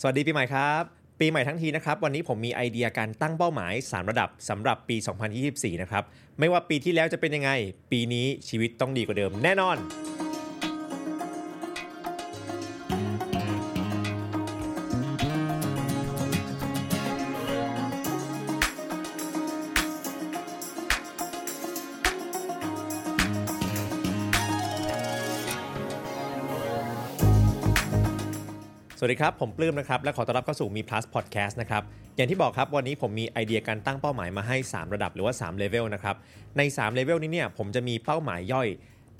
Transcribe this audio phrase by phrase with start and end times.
[0.00, 0.82] สวัสดีปีใหม่ครับ
[1.20, 4.96] ปีใหม่ทั้งทีนะครับ วันนี้ผมมีไอเดียการตั้งเป้าหมาย 3 ระดับสำหรับปี
[5.38, 6.04] 2024 นะครับ
[6.38, 7.50] ไม่ว่าปีที่แล้วจะเป็นยังไง
[7.92, 9.76] ปีนี้ชีวิตต้องดีกว่าเดิมแน่นอน
[29.04, 31.82] วัสดีครับ ผมปลื้มนะครับ และขอต้อนรับเข้าสู่มี plus podcast นะครับ
[32.16, 36.16] อย่างที่บอกครับ วันนี้ผมมีไอเดียการตั้งเป้าหมายมาให้ 3 ระดับหรือว่า3 level นะครับ
[36.56, 38.68] ใน3 level นี้เนี่ยผมจะมีเป้าหมายย่อย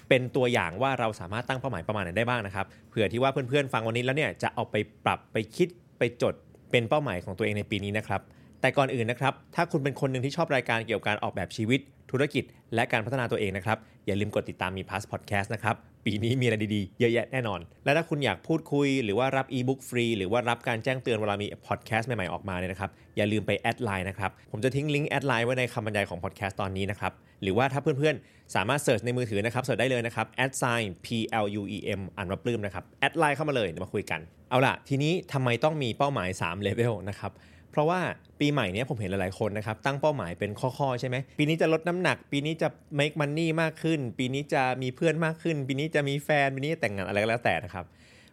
[0.08, 6.34] เป็นตัวอย่างว่าเราสามารถตั้งเป้าหมายประมาณไหนได้บ้างนะครับ เผื่อที่ว่าเพื่อนๆฟังวันนี้แล้วเนี่ยจะเอาไปปรับไปคิดไปจด
[6.70, 8.20] เป็นเป้าหมายของตัวเองในปีนี้นะครับ
[8.60, 11.80] แต่ก่อนอื่นนะครับ ถ้าคุณเป็นคนหนึ่งที่ชอบรายการเกี่ยวกับการออกแบบชีวิต
[12.10, 12.44] ธุรกิจ
[12.74, 25.46] และการพัฒนาตัวเองนะครับ อย่าลืมกดติดตามมี Plus Podcast นะครับ ปีนี้มีอะไรดีๆ เยอะแยะแน่นอน และถ้าคุณอยากพูดคุยหรือว่ารับอีบุ๊กฟรีหรือว่ารับการแจ้งเตือนเวลามีพอดแคสต์ใหม่ๆออกมาเนี่ยนะครับ อย่าลืมไป add LINE นะครับ ผมจะทิ้งลิงก์ add LINE
[25.46, 31.06] ไว้ในคำบรรยายของพอดแคสต์ตอนนี้นะครับ หรือว่าถ้าเพื่อนๆ สามารถ search ในมือถือนะครับ search ได้เลยนะครับ at sign p
[31.44, 37.32] l u e m อ่านว่าปลื้มนะครับ add LINE เข้ามาเลยมาคุยกัน เอาล่ะทีนี้ทำไมต้องมีเป้าหมาย3เลเวลนะครับ
[37.74, 38.00] เพราะว่า
[38.40, 47.84] ปีใหม่เนี้ยผมเห็นหลายๆคนนะครับ ตั้งเป้าหมายเป็นข้อๆใช่ไหม ปีนี้จะลดน้ำหนัก ปีนี้จะ make money มากขึ้น ปีนี้จะมีเพื่อนมากขึ้น ปีนี้จะมีแฟน ปีนี้จะแต่งงานอะไรก็แล้วแต่นะครับ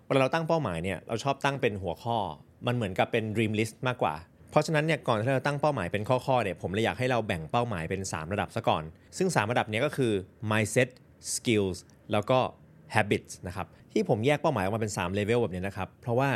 [0.06, 2.18] เวลาเราตั้งเป้าหมายเนี่ยเราชอบตั้งเป็นหัวข้อ
[2.68, 4.16] มันเหมือนกับเป็น dream list มากกว่า
[4.52, 8.84] เพราะฉะนั้นเนี่ยก่อนที่เราตั้งเป้าหมายเป็นข้อๆเนี่ยผมเลยอยากให้เราแบ่งเป้าหมายเป็น 3 ระดับซะก่อน
[9.18, 10.14] ซึ่ง 3 ระดับเนี้ยก็คือ
[10.52, 10.90] mindset
[11.34, 11.78] skills
[12.12, 12.40] แล้วก็
[12.96, 16.30] habits นะครับที่ผมแยกเป้าหมายออกมาเป็น3 level แบบนี้นะครับ เพราะว่า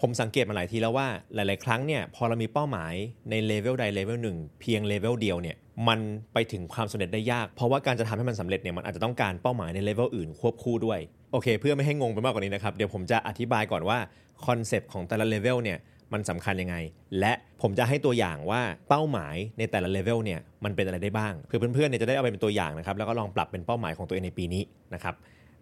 [0.00, 2.94] ผมสังเกตมาหลายทีแล้วว่าหลาย ๆ ครั้งเนี่ยพอเรามีเป้าหมาย
[3.30, 5.56] ในเลเวลใดเลเวลหนึ่งเพียงเลเวลเดียวเนี่ย
[5.88, 6.00] มัน
[6.32, 10.98] ไปถึงความสำเร็จได้ยาก เพราะว่าการจะทำให้มันสำเร็จเนี่ยมันอาจจะต้องการเป้าหมายในเลเวลอื่นควบคู่ด้วย
[11.32, 13.98] โอเค เพื่อไม่ให้งงไปมากกว่านี้นะครับเดี๋ยวผมจะอธิบายก่อนว่า
[14.46, 15.78] concept ของแต่ละ level เนี่ย
[16.12, 16.76] มันสำคัญยังไง
[17.20, 17.32] และ
[17.62, 24.62] ผมจะให้ตัวอย่างว่าเป้าหมายในแต่ละเลเวลเนี่ยมันเป็นอะไรได้บ้างเพื่อเพื่อนๆเนี่ยจะได้เอาไปเป็นตัวอย่างนะครับแล้วก็ลองปรับเป็นเป้าหมายของตัวเองในปีนี้
[24.94, 25.14] นะครับ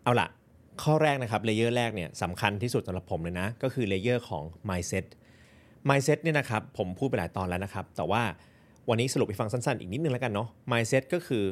[0.05, 0.27] เอาล่ะ
[0.83, 5.07] ข้อแรกนะครับ layer แรกเนี่ยสำคัญที่สุดสำหรับผมเลยนะ ก็คือ layer ของ mindset
[5.89, 8.23] mindset เนี่ยนะครับผมพูดไปหลายตอนแล้วนะครับ แต่ว่า
[8.89, 11.45] วันนี้สรุปให้ฟังสั้นๆ อีกนิดนึงแล้วกันเนาะ mindset ก็คือ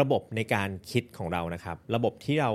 [0.00, 2.50] ระบบในการคิดของเรานะครับ ระบบที่เรา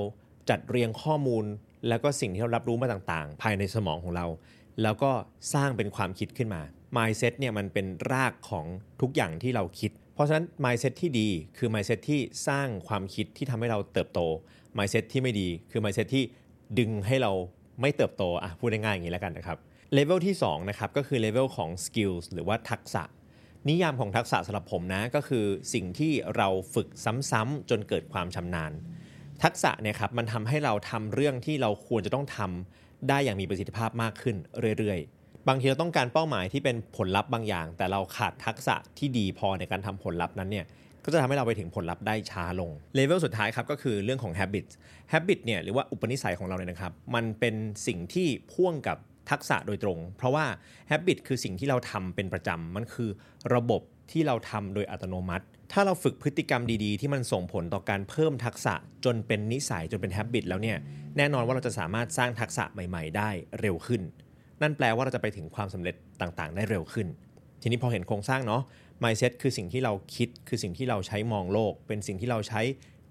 [0.49, 1.45] จัดเรียงข้อมูล
[1.87, 4.25] แล้วก็สิ่งที่เรารับรู้มาต่างๆ ภายในสมองของเรา
[4.83, 5.11] แล้วก็
[5.53, 6.61] สร้างเป็นความคิดขึ้นมา
[6.97, 8.65] mindset เนี่ยมันเป็นรากของ
[9.01, 11.27] ทุกอย่างที่เราคิด เพราะฉะนั้น mindset ที่ดี
[11.57, 14.19] คือ mindset ที่สร้างความคิดที่ทำให้เราเติบโต
[14.77, 16.23] mindset ที่ไม่ดีคือ mindset ที่
[16.79, 17.31] ดึงให้เรา
[17.81, 19.57] ไม่เติบโตอะพูดง่ายๆอย่างนี้แล้วกันนะครับ
[19.93, 23.03] เลเวลที่2นะครับก็คือเลเวลของ skills หรือว่าทักษะ
[23.69, 26.87] นิยามของทักษะสำหรับผมนะก็คือสิ่งที่เราฝึก
[27.31, 28.71] ซ้ำๆจนเกิดความชำนาญ
[29.43, 34.35] ทักษะเนี่ยครับมันทำให้เราทำเรื่องที่เราควรจะต้องทำได้อย่างมีประสิทธิภาพมากขึ้น
[34.77, 40.65] เรื่อยๆบางทีเราต้องการเป้าหมายที่เป็นผลลัพธ์บางอย่าง แต่เราขาดทักษะที่ดีพอในการทำผลลัพธ์นั้นเนี่ย
[41.07, 44.67] ก็จะทำให้เราไปถึงผลลัพธ์ได้ช้าลงเลเวลสุดท้ายครับก็คือเรื่องของ habit
[45.13, 47.55] habit เนี่ยหรือว่าอุปนิสัยของเราเนี่ยนะครับ มันเป็น
[47.87, 48.97] สิ่งที่พ่วงกับ
[49.31, 50.45] ทักษะโดยตรง เพราะว่า
[50.91, 53.09] habit คือสิ่งที่เราทำเป็นประจำมันคือ
[53.55, 53.81] ระบบ
[54.11, 58.73] ที่เราทำโดยอัตโนมัติ ถ้าเราฝึกพฤติกรรมดีๆ ที่มันส่งผลต่อการเพิ่มทักษะ
[59.05, 60.77] จนเป็นนิสัยจนเป็น habit แล้วเนี่ย
[61.17, 63.29] แน่นอนว่าเราจะสามารถสร้างทักษะใหม่ ๆ ได้
[63.61, 64.01] เร็วขึ้น
[64.61, 67.07] นั่นแปลว่าเราจะไปถึงความสำเร็จต่างๆ ได้เร็วขึ้น
[67.61, 68.61] ทีนี้พอเห็นโครงสร้างเนาะ
[69.03, 72.61] mindset คือสิ่งที่เราคิดคือสิ่งที่เราใช้มองโลก เป็นสิ่งที่เราใช้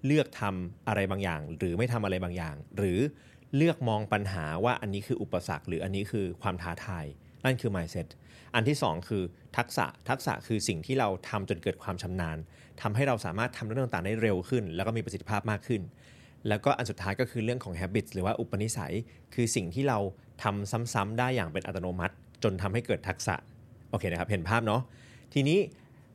[0.06, 2.98] เลือกทำอะไรบางอย่าง หรือไม่ทำอะไรบางอย่าง หรือ
[3.56, 7.04] เลือกมองปัญหาว่าอันนี้คืออุปสรรค หรืออันนี้คือความท้าทาย
[7.44, 8.08] นั่นคือ mindset
[8.54, 9.22] อันที่ 2 คือ
[9.56, 12.38] ทักษะทักษะคือสิ่งที่เราทำจนเกิดความชำนาญ
[12.82, 15.82] ทำให้เราสามารถทำเรื่องต่างๆได้เร็วขึ้น แล้วก็มีประสิทธิภาพมากขึ้น
[16.48, 18.94] แล้วก็อันสุดท้ายก็คือเรื่องของ habits หรือว่าอุปนิสัย
[19.34, 19.98] คือสิ่งที่เรา
[20.42, 23.34] ทำซ้ำๆได้อย่างเป็นอัตโนมัติ จนทำให้เกิดทักษะ
[23.90, 24.82] โอเคนะครับเห็นภาพเนาะ
[25.38, 25.60] ทีนี้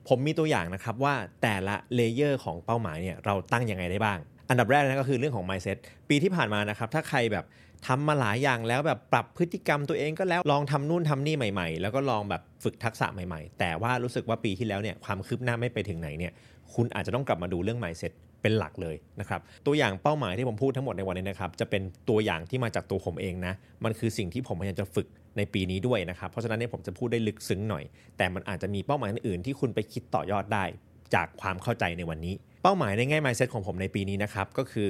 [0.07, 5.77] ผมมีตัวอย่างนะครับว่าแต่ละเลเยอร์ของเป้าหมายเนี่ยเราตั้งยังไงได้บ้าง อันดับแรกนะก็คือเรื่องของ mindset
[6.09, 7.45] ปีที่ผ่านมานะครับถ้าใครแบบ
[7.87, 16.31] ทำมาหลายอย่างแล้วแบบปรับพฤติกรรมตัวเองก็แล้วลองทำนู่นทำนี่ใหม่ ๆ แล้วก็ลองแบบฝึกทักษะใหม่ๆ แต่ว่ารู้สึกว่าปีที่แล้วเนี่ยความคืบหน้าไม่ไปถึงไหนเนี่ย
[16.73, 23.53] คุณอาจจะต้องกลับมาดูเรื่อง mindset เป็นหลักเลยนะครับ ตัวอย่างเป้าหมายที่ผมพูดทั้งหมดในวันนี้นะครับ จะเป็นตัวอย่างที่มาจากตัวผมเองนะ
[23.83, 25.07] มันคือสิ่งที่ผมพยายามจะฝึก
[25.37, 27.83] ในปีนี้ด้วยนะครับ เพราะฉะนั้นเนี่ยผมจะพูดได้ลึกซึ้งหน่อย
[28.17, 30.65] แต่มันอาจจะมีเป้าหมายอื่นๆที่คุณไปคิดต่อยอดได้
[31.15, 32.33] จากความเข้าใจในวันนี้
[32.63, 34.89] เป้าหมายในแง่ mindset ของผมในปีนี้นะครับก็คือ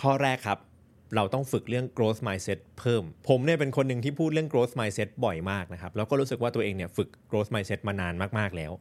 [0.00, 0.58] ข้อแรกครับ
[1.16, 8.72] เราต้องฝึกเรื่อง growth mindset เพิ่ม ผมเนี่ยเป็นคนหนึ่งที่พูดเรื่อง growth mindset บ่อยมากนะครับแล้วก็รู้สึกว่าตัวเองเนี่ยฝึก growth mindset มานานมากๆแล้ว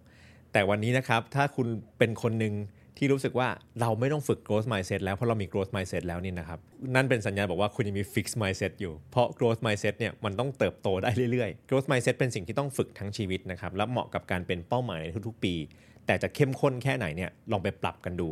[0.53, 1.67] แต่วันนี้นะครับถ้าคุณ
[1.97, 2.53] เป็นคนหนึ่ง
[2.97, 3.47] ที่รู้สึกว่า
[3.81, 6.59] เราไม่ต้องฝึก growth mindset แล้วเพราะเรามี growth mindset แล้วนี่นะครับ
[6.95, 15.53] นั่นเป็นสัญญาณบอกว่าคุณยังมี fixed mindset อยู่ เพราะ growth mindset เนี่ยมันต้องเติบโตได้เรื่อยๆ growth mindset เป็นสิ่งที่ต้องฝึกทั้งชีวิตนะครับและเหมาะกับการเป็นเป้าหมายในทุกๆ ปี
[16.05, 18.29] แต่จะเข้มข้นแค่ไหนเนี่ยลองไปปรับกันดู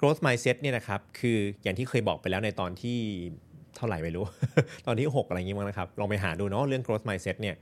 [0.00, 2.98] growth mindset เนี่ยนะครับคืออย่างที่เคยบอกไปแล้วในตอนที่
[3.76, 4.24] เท่าไหร่ไม่รู้
[4.86, 7.56] ตอนที่ 6 อะไรอย่างงี้มั้งนะครับลองไปหาดูเนาะเรื่อง growth mindset เนี่ย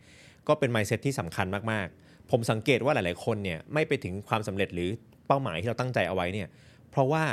[0.49, 4.91] ก็เป็น mindset ที่สำคัญมากๆ ผมสังเกตว่าหลาย ๆ คนเนี่ยไม่ไปถึงความสำเร็จหรือ
[5.29, 6.49] เป้าหมายที่เราตั้งใจเอาไว้เนี่ย
[6.91, 7.25] เพราะว่า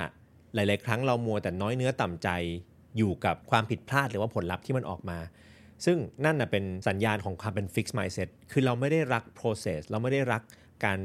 [0.55, 2.29] หลาย ๆ ครั้งเรามัวแต่น้อยเนื้อต่ำใจ
[2.97, 5.19] อยู่กับความผิดพลาดหรือว่าผลลัพธ์ที่มันออกมา
[5.85, 10.41] ซึ่งนั่นนะเป็นสัญญาณของความเป็น fixed mindset คือเราไม่ได้รัก process เราไม่ได้รัก
[10.85, 10.99] การ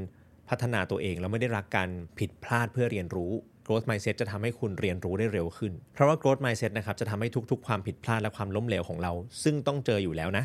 [0.48, 3.32] พัฒนาตัวเอง เราไม่ได้รักการผิดพลาดเพื่อเรียนรู้
[3.66, 9.12] growth mindset จะทำให้คุณเรียนรู้ได้เร็วขึ้น เพราะว่า growth mindset นะครับจะทำให้ทุก ๆ ความผิดพลาดและความล้มเหลวของเรา
[9.42, 10.44] ซึ่งต้องเจออยู่แล้วนะ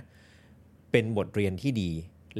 [0.92, 1.92] เป็นบทเรียนที่ดี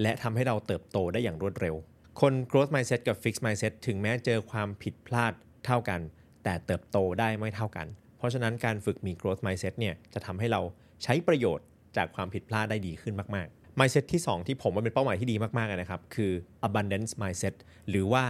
[0.02, 1.76] และทำให้เราเติบโตได้อย่างรวดเร็ว
[2.22, 5.34] คน growth mindset กับ fixed mindset ถึงแม้เจอความผิดพลาด
[5.66, 6.02] เท่ากัน
[6.44, 7.88] แต่เติบโตได้ไม่เท่ากัน
[8.18, 10.62] เพราะฉะนั้นการฝึกมี growth mindset เนี่ยจะทำให้เรา
[11.04, 11.66] ใช้ประโยชน์
[11.98, 16.32] จากความผิดพลาดได้ดีขึ้นมากๆ mindset ที่ 2 ที่ผมว่าเป็นเป้าหมายที่ดีมากๆนะครับ คือ
[16.68, 17.56] abundance mindset
[17.90, 18.24] หรือว่า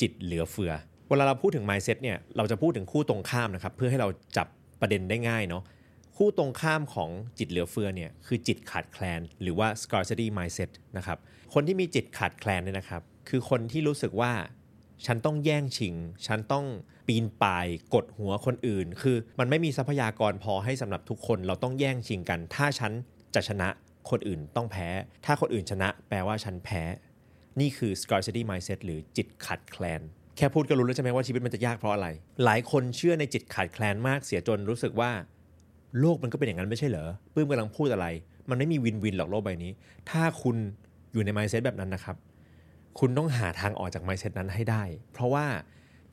[0.00, 0.72] จิตเหลือเฟือ
[1.08, 4.46] เวลาเราพูดถึง mindset เนี่ยเราจะพูดถึงคู่ตรงข้ามนะครับเพื่อให้เราจับ
[4.80, 5.62] ประเด็นได้ง่ายเนาะ
[6.18, 11.18] คู่ตรงข้ามของจิตเหลือเฟือเนี่ยคือจิตขาดแคลน หรือว่า scarcity mindset นะครับ
[11.54, 14.32] คนที่มีจิตขาดแคลนเนี่ยนะครับ คือคนที่รู้สึกว่า
[15.06, 15.94] ฉันต้องแย่งชิง
[16.26, 16.66] ฉันต้อง
[17.06, 22.92] ปีนป่ายกดหัวคนอื่น คือมันไม่มีทรัพยากรพอให้สำหรับทุกคนเราต้องแย่งชิงกัน ถ้าฉัน
[23.34, 23.68] จะชนะ
[24.10, 24.88] คนอื่นต้องแพ้
[25.24, 26.82] ถ้าคนอื่นชนะแปลว่าฉันแพ้
[27.60, 30.00] นี่คือ scarcity mindset หรือจิตขาดแคลน
[30.36, 32.08] แค่พูดก็รู้แล้วใช่ไหมว่าชีวิตมันจะยากเพราะอะไร
[32.44, 35.10] หลายคนเชื่อในจิตขาดแคลนมากเสียจนรู้สึกว่า
[36.00, 38.06] โลกมันก็เป็นอย่างนั้นไม่ใช่เหรอปื้มกำลังพูดอะไร
[38.48, 39.72] มันไม่มีวินวินหรอกโลกใบนี้
[40.10, 40.56] ถ้าคุณ
[41.12, 42.16] อยู่ใน mindset แบบนั้นนะครับ
[42.98, 44.82] คุณต้องหาทางออกจาก mindset นั้นให้ได้
[45.12, 45.46] เพราะว่า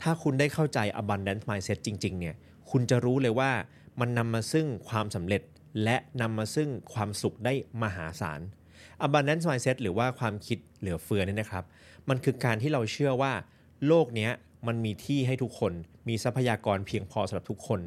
[0.01, 2.35] ถ้าคุณได้เข้าใจ abundance mindset จริง ๆ เนี่ย
[2.71, 3.51] คุณจะรู้เลยว่า
[3.99, 5.41] มันนำมาซึ่งความสำเร็จ
[5.83, 8.41] และนำมาซึ่งความสุขได้มหาศาล
[9.05, 11.63] abundance mindset หรือว่าความคิดเหลือเฟือเนี่ยนะครับ
[12.09, 13.33] มันคือการที่เราเชื่อว่า
[13.87, 14.29] โลกนี้
[14.67, 15.73] มันมีที่ให้ทุกคน
[16.07, 17.79] มีทรัพยากรเพียงพอสำหรับทุกคน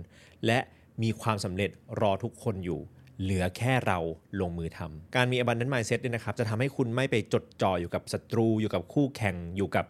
[0.46, 0.58] และ
[1.03, 2.81] มีความสำเร็จรอทุกคนอยู่
[3.23, 3.99] เหลือแค่เรา
[4.41, 9.85] ลงมือทำการมี abundant mindset เนี่ยนะครับ จะทำให้คุณไม่ไปจดจ่ออยู่กับศัตรู อยู่กับคู่แข่งอยู่กับ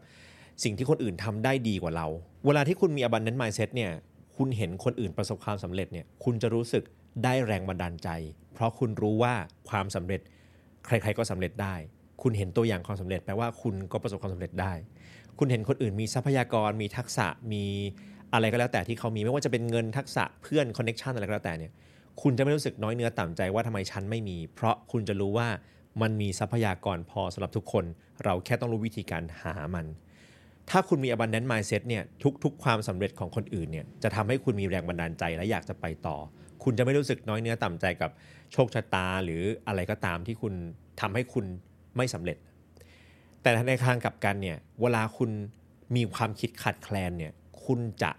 [0.65, 2.07] สิ่งที่คนอื่นทำได้ดีกว่าเรา
[2.47, 3.91] เวลาที่คุณมี abundant mindset เนี่ย
[4.37, 6.85] คุณเห็นคนอื่นประสบความสำเร็จเนี่ยคุณจะรู้สึก
[7.25, 8.09] ได้แรงบันดาลใจ
[8.55, 9.35] เพราะคุณรู้ว่า
[9.71, 10.21] ความสำเร็จ
[10.87, 11.75] ใครๆก็สำเร็จได้
[12.23, 14.73] คุณเห็นตัวอย่างความสำเร็จแปลว่าคุณก็ประสบความสำเร็จได้
[15.39, 17.65] คุณเห็นคนอื่นมีทรัพยากร มีทักษะมี
[18.35, 21.73] อะไรก็แล้วแต่ที่เขามีไม่ว่าจะเป็นเงินทักษะเพื่อนคอนเน็ชันอะไรก็แล้วแต่เนี่ย
[22.23, 25.49] คุณจะไม่รู้สึกน้อยเนื้อต่ำใจว่าทำไมฉันไม่มี เพราะคุณจะรู้ว่า
[26.03, 27.85] มันมีทรัพยากรพอสำหรับทุกคน
[28.25, 29.87] เราแค่ต้องรู้วิธีการหามัน
[30.71, 32.03] ถ้าคุณมี abundant mindset เนี่ย
[32.45, 36.17] ทุกๆ ความสำเร็จของคนอื่นเนี่ยจะทำให้คุณมีแรงบันดาลใจและอยากจะไปต่อ
[36.65, 38.11] คุณจะไม่รู้สึกน้อยเนื้อต่ำใจกับ
[38.53, 40.55] โชคชะตาหรืออะไรก็ตามที่คุณ
[41.01, 41.45] ทำให้คุณ
[41.97, 42.37] ไม่สำเร็จ
[43.43, 45.31] แต่ในทางกลับกันเนี่ยเวลาคุณ
[45.97, 47.33] มีความคิดขัดแคลนเนี่ย
[47.69, 48.13] คุณจะ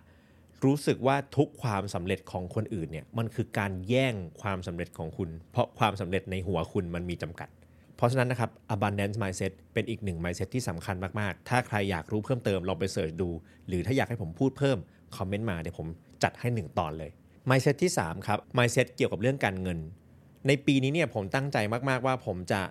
[0.65, 7.49] รู้สึกว่าทุกความสำเร็จของคนอื่นเนี่ยมันคือการแย่งความสำเร็จของคุณ เพราะความสำเร็จในหัวคุณมันมีจำกัด
[7.95, 13.29] เพราะฉะนั้นนะครับ abundance mindset เป็นอีกหนึ่ง mindset ที่สำคัญมาก ๆ ถ้าใครอยากรู้เพิ่มเติมลองไปเสิร์ชดู
[13.67, 14.77] หรือถ้าอยากให้ผมพูดเพิ่ม
[15.17, 15.87] คอมเมนต์มาเดี๋ยวผม
[16.23, 17.11] จัดให้ 1 ตอนเลย
[17.49, 19.79] mindset ที่ 3 ครับ mindset เกี่ยวกับเรื่องการเงิน
[20.47, 21.57] ในปีนี้เนี่ยผมตั้งใจ
[21.89, 22.61] มาก ๆ ว่าผมจะ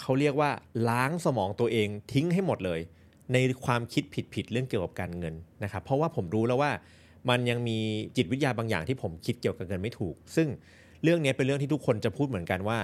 [0.00, 0.50] เขาเรียกว่า
[0.88, 2.80] ล้างสมองตัวเองทิ้งให้หมดเลย
[3.32, 5.34] ในความคิดผิดๆเรื่องเกี่ยวกับการเงิน
[5.64, 6.70] นะครับเพราะว่าผมรู้แล้วว่า
[7.30, 7.78] มันยังมี
[8.16, 10.48] จิตวิทยาบางอย่างที่ผมคิดเกี่ยวกับเงินไม่ถูก ซึ่ง
[11.02, 12.78] เรื่องนี้เป็นเรื่องที่ทุกคนจะพูดเหมือนกันว่า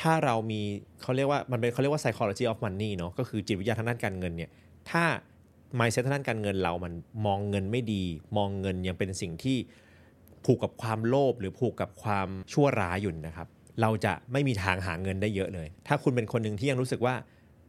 [0.00, 0.60] ถ้าเรามี
[1.02, 4.50] เขาเรียกว่ามันเป็นเขาเรียกว่า psychology of money เนาะก็คือจิตวิทยาทางด้านการเงินเนี่ย
[4.90, 5.04] ถ้า
[5.78, 6.92] mindset ทางด้านการเงินเรามัน
[7.26, 8.04] มองเงินไม่ดี
[8.36, 9.56] มองเงินยังเป็นสิ่งที่
[10.44, 13.48] ผูกกับความโลภหรือผูกกับความชั่วร้ายอยู่นะครับ
[13.80, 17.14] เราจะไม่มีทางหาเงินได้เยอะเลย ถ้าคุณเป็นคนหนึ่งที่ยังรู้สึกว่า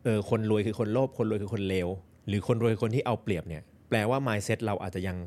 [0.05, 1.87] เออคนรวยคือคนโลภคนรวยคือคนเลว
[2.27, 5.17] หรือคนรวยคือคนที่เอาเปรียบเนี่ยแปลว่า mindset เราอาจจะยัง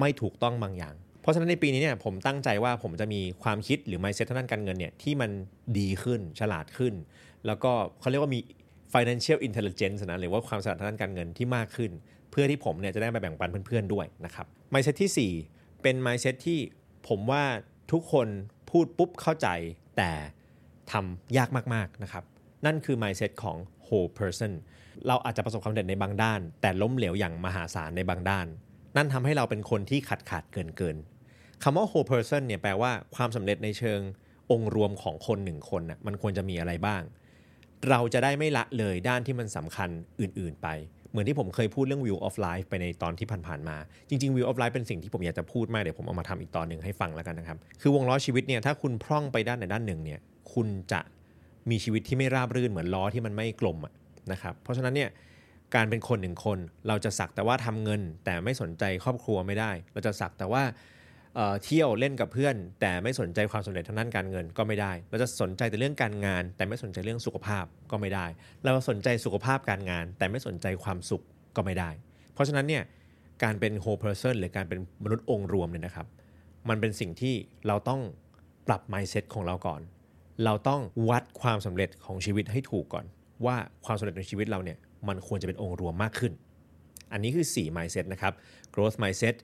[0.00, 5.30] ไม่ถูกต้องบางอย่าง เพราะฉะนั้นในปีนี้เนี่ยผมตั้งใจว่าผมจะมีความคิดหรือ mindset ทางด้านการเงินเนี่ยที่มัน
[5.78, 6.94] ดีขึ้นฉลาดขึ้น
[7.46, 8.40] แล้วก็เขาเรียกว่ามี
[8.92, 11.90] financial intelligence นะหรือว่าความฉลาดทางด้านการเงินที่มากขึ้น
[12.30, 16.58] เพื่อที่ผมเนี่ยจะได้มาแบ่งปันเพื่อนๆด้วยนะครับ mindset ที่ 4 เป็น mindset ที่
[17.08, 17.44] ผมว่า
[17.92, 18.28] ทุกคน
[18.70, 19.48] พูดปุ๊บเข้าใจ
[19.96, 20.10] แต่
[20.92, 22.24] ทำยากมากๆนะครับ
[22.66, 24.52] นั่นคือ mindset ของ whole person
[25.06, 28.46] เราอาจจะประสบความสำเร็จในบางด้าน แต่ล้มเหลวอย่างมหาศาลในบางด้าน
[28.96, 30.96] นั่นทำให้เราเป็นคนที่ขาดขาดเกินเกิน
[31.62, 34.00] คำว่า whole person เนี่ยแปลว่าความสำเร็จในเชิง
[34.50, 37.02] องค์รวมของคนหนึ่งคนนะมันควรจะมีอะไรบ้าง
[37.90, 39.88] เราจะได้ไม่ละเลยด้านที่มันสำคัญ
[40.20, 40.68] อื่น ๆ ไป
[41.10, 43.76] เหมือนที่ผมเคยพูดเรื่อง view of life ไปในตอนที่ผ่านๆมา
[44.08, 50.20] จริง ๆ view of life เป็นสิ่งที่ผมอยากจะพูดมากเดี๋ยวผมเอามาทำอีกตอนหนึ่งให้ฟังแล้วกันนะครับ คือวงล้อชีวิตเนี่ยถ้าคุณพร่องไปด้านใดด้านหนึ่งเนี่ย
[50.52, 51.00] คุณจะ
[51.70, 53.78] มีชีวิตที่ไม่ราบรื่นเหมือนล้อที่มันไม่กลม
[54.32, 55.10] นะครับเพราะฉะนั้นเนี่ย
[55.74, 60.62] การเป็นคนหนึ่งคนเราจะสักแต่ว่าทำเงิน แต่ไม่สนใจครอบครัวไม่ได้ เราจะสักแต่ว่า
[61.64, 68.26] เที่ยวเล่นกับเพื่อน แต่ไม่สนใจความสำเร็จทางด้านการเงินก็ไม่ได้ เราจะสนใจแต่เรื่องการงาน แต่ไม่สนใจเรื่องสุขภาพก็ไม่ได้
[68.62, 71.22] เราสนใจสุขภาพการงาน แต่ไม่สนใจความสุข
[71.56, 71.90] ก็ไม่ได้
[72.34, 72.82] เพราะฉะนั้นเนี่ย
[73.44, 76.06] การเป็น whole person หรือการเป็นมนุษย์องค์รวมเนี่ยนะครับ
[76.68, 77.34] มันเป็นสิ่งที่
[77.66, 78.00] เราต้อง
[78.66, 79.80] ปรับ mindset ของเราก่อน
[80.44, 83.04] เราต้องวัดความสำเร็จของชีวิตให้ถูกก่อน
[83.46, 86.32] ว่าความสำเร็จในชีวิตเราเนี่ยมันควรจะเป็นองค์รวมมากขึ้น
[87.12, 88.32] อันนี้คือ 4 mindset นะครับ
[88.74, 89.34] growth mindset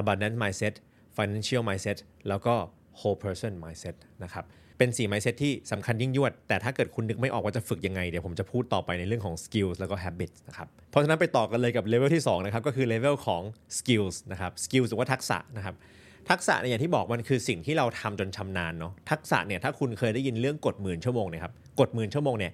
[0.00, 0.74] abundant mindset
[1.16, 1.98] financial mindset
[2.28, 2.54] แล้วก็
[3.00, 4.44] whole person mindset นะครับ
[4.78, 13.42] เป็น 4 mindset ที่สำคัญยิ่งยวด แต่ถ้าเกิดคุณนึกไม่ออกว่าจะฝึกยังไง เดี๋ยวผมจะพูดต่อไปในเรื่องของ skills แล้วก็ habits นะครับ เพราะฉะนั้นไปต่อกันเลยกับเลเวลที่ 2 นะครับ ก็คือเลเวลของ
[13.78, 15.74] skills นะครับ skills หรือว่าทักษะนะครับ
[16.30, 22.52] ทักษะเนี่ยอย่างที่บอกมันคือสิ่งที่เราทำจนชำนาญเนาะทักษะเนี่ยถ้าคุณเคยได้ยินเรื่องกฎหมื่นชั่วโมงเนี่ยครับกฎหมื่นชั่วโมงเนี่ย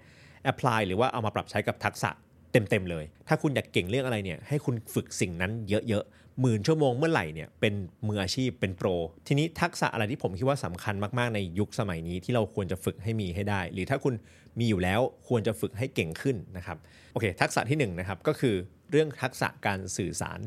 [0.52, 2.10] apply หรือว่าเอามาปรับใช้กับทักษะ
[2.52, 7.74] เต็มๆเลย ถ้าคุณอยากเก่งเรื่องอะไรเนี่ยให้คุณฝึกสิ่งนั้นเยอะๆหมื่นชั่วโมงเมื่อไหร่เนี่ยเป็น
[8.08, 8.88] มืออาชีพเป็นโปร
[9.26, 14.14] ทีนี้ทักษะอะไรที่ผมคิดว่าสำคัญมากๆในยุคสมัยนี้ที่เราควรจะฝึกให้มีให้ได้ หรือถ้าคุณ
[14.58, 16.76] มีอยู่แล้วควรจะฝึกให้เก่งขึ้นนะครับ
[17.12, 18.54] โอเค ทักษะที่1นนะครับก็คือ
[18.90, 20.40] เรื่องทักษะการสื่อสาร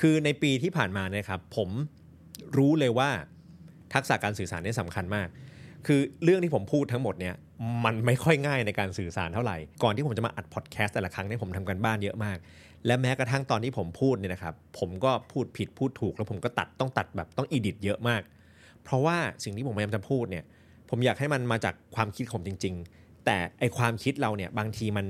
[0.00, 1.70] คือในปีที่ผ่านมานะครับผม
[2.56, 3.10] รู้เลยว่า
[3.94, 5.28] ทักษะการสื่อสารนี่สำคัญมาก
[5.86, 7.34] คือเรื่องที่ผมพูดทั้งหมดเนี่ย
[7.84, 12.38] มันไม่ค่อยง่ายในการสื่อสารเท่าไหร่ ก่อนที่ผมจะมาอัดพอดแคสต์แต่ละครั้งเนี่ยผมทำกันบ้านเยอะมาก
[12.86, 18.22] และแม้กระทั่งตอนที่ผมพูดเนี่ยนะครับผมก็พูดผิดพูดถูก แล้วผมก็ตัดต้องตัดแบบต้องอีดิทเยอะมาก
[18.84, 20.44] เพราะว่าสิ่งที่ผมพยายามจะพูดเนี่ย
[20.90, 25.06] ผมอยากให้มันมาจากความคิดผมจริง ๆ แต่ไอความคิดเราเนี่ยบางทีมัน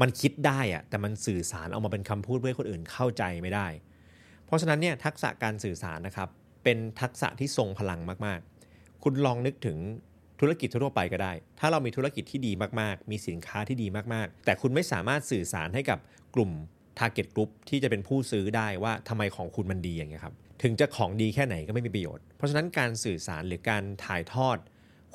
[0.00, 3.66] มันคิดได้อะแต่มันสื่อสารออกมาเป็นคำพูดเพื่อคนอื่นเข้าใจไม่ได้
[4.46, 6.28] เพราะฉะนั้นเนี่ยทักษะการสื่อสารนะครับ
[6.66, 9.78] เป็นทักษะที่ทรงพลังมากๆ คุณลองนึกถึง
[10.40, 15.98] ธุรกิจทั่วไปก็ได้ ถ้าเรามีธุรกิจที่ดีมากๆ มีสินค้าที่ดีมากๆ แต่คุณไม่สามารถสื่อสารให้กับ
[16.34, 16.50] กลุ่ม
[16.98, 24.58] target group ที่จะเป็นผู้ซื้อได้ว่าทำไมของคุณมันดีอย่างเงี้ยครับ ถึงจะของดีแค่ไหนก็ไม่มีประโยชน์ เพราะฉะนั้นการสื่อสารหรือการถ่ายทอด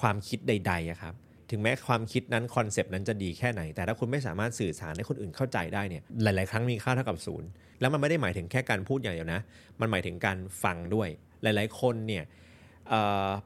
[0.02, 1.14] ความคิดใดๆครับ
[1.50, 7.50] ถึงแม้ความคิดนั้นคอนเซปต์นั้นจะดีแค่ไหน แต่ถ้าคุณไม่สามารถสื่อสารให้คนอื่นเข้าใจได้เนี่ย หลาย ๆ ครั้งมีค่าเท่ากับศูนย์
[7.82, 9.42] แล้วมันไม่ได้หมายถึงแค่การพูดอย่างเดียวนะ
[9.80, 11.10] มันหมายถึงการฟังด้วย
[11.44, 12.24] หลาย ๆ คนเนี่ย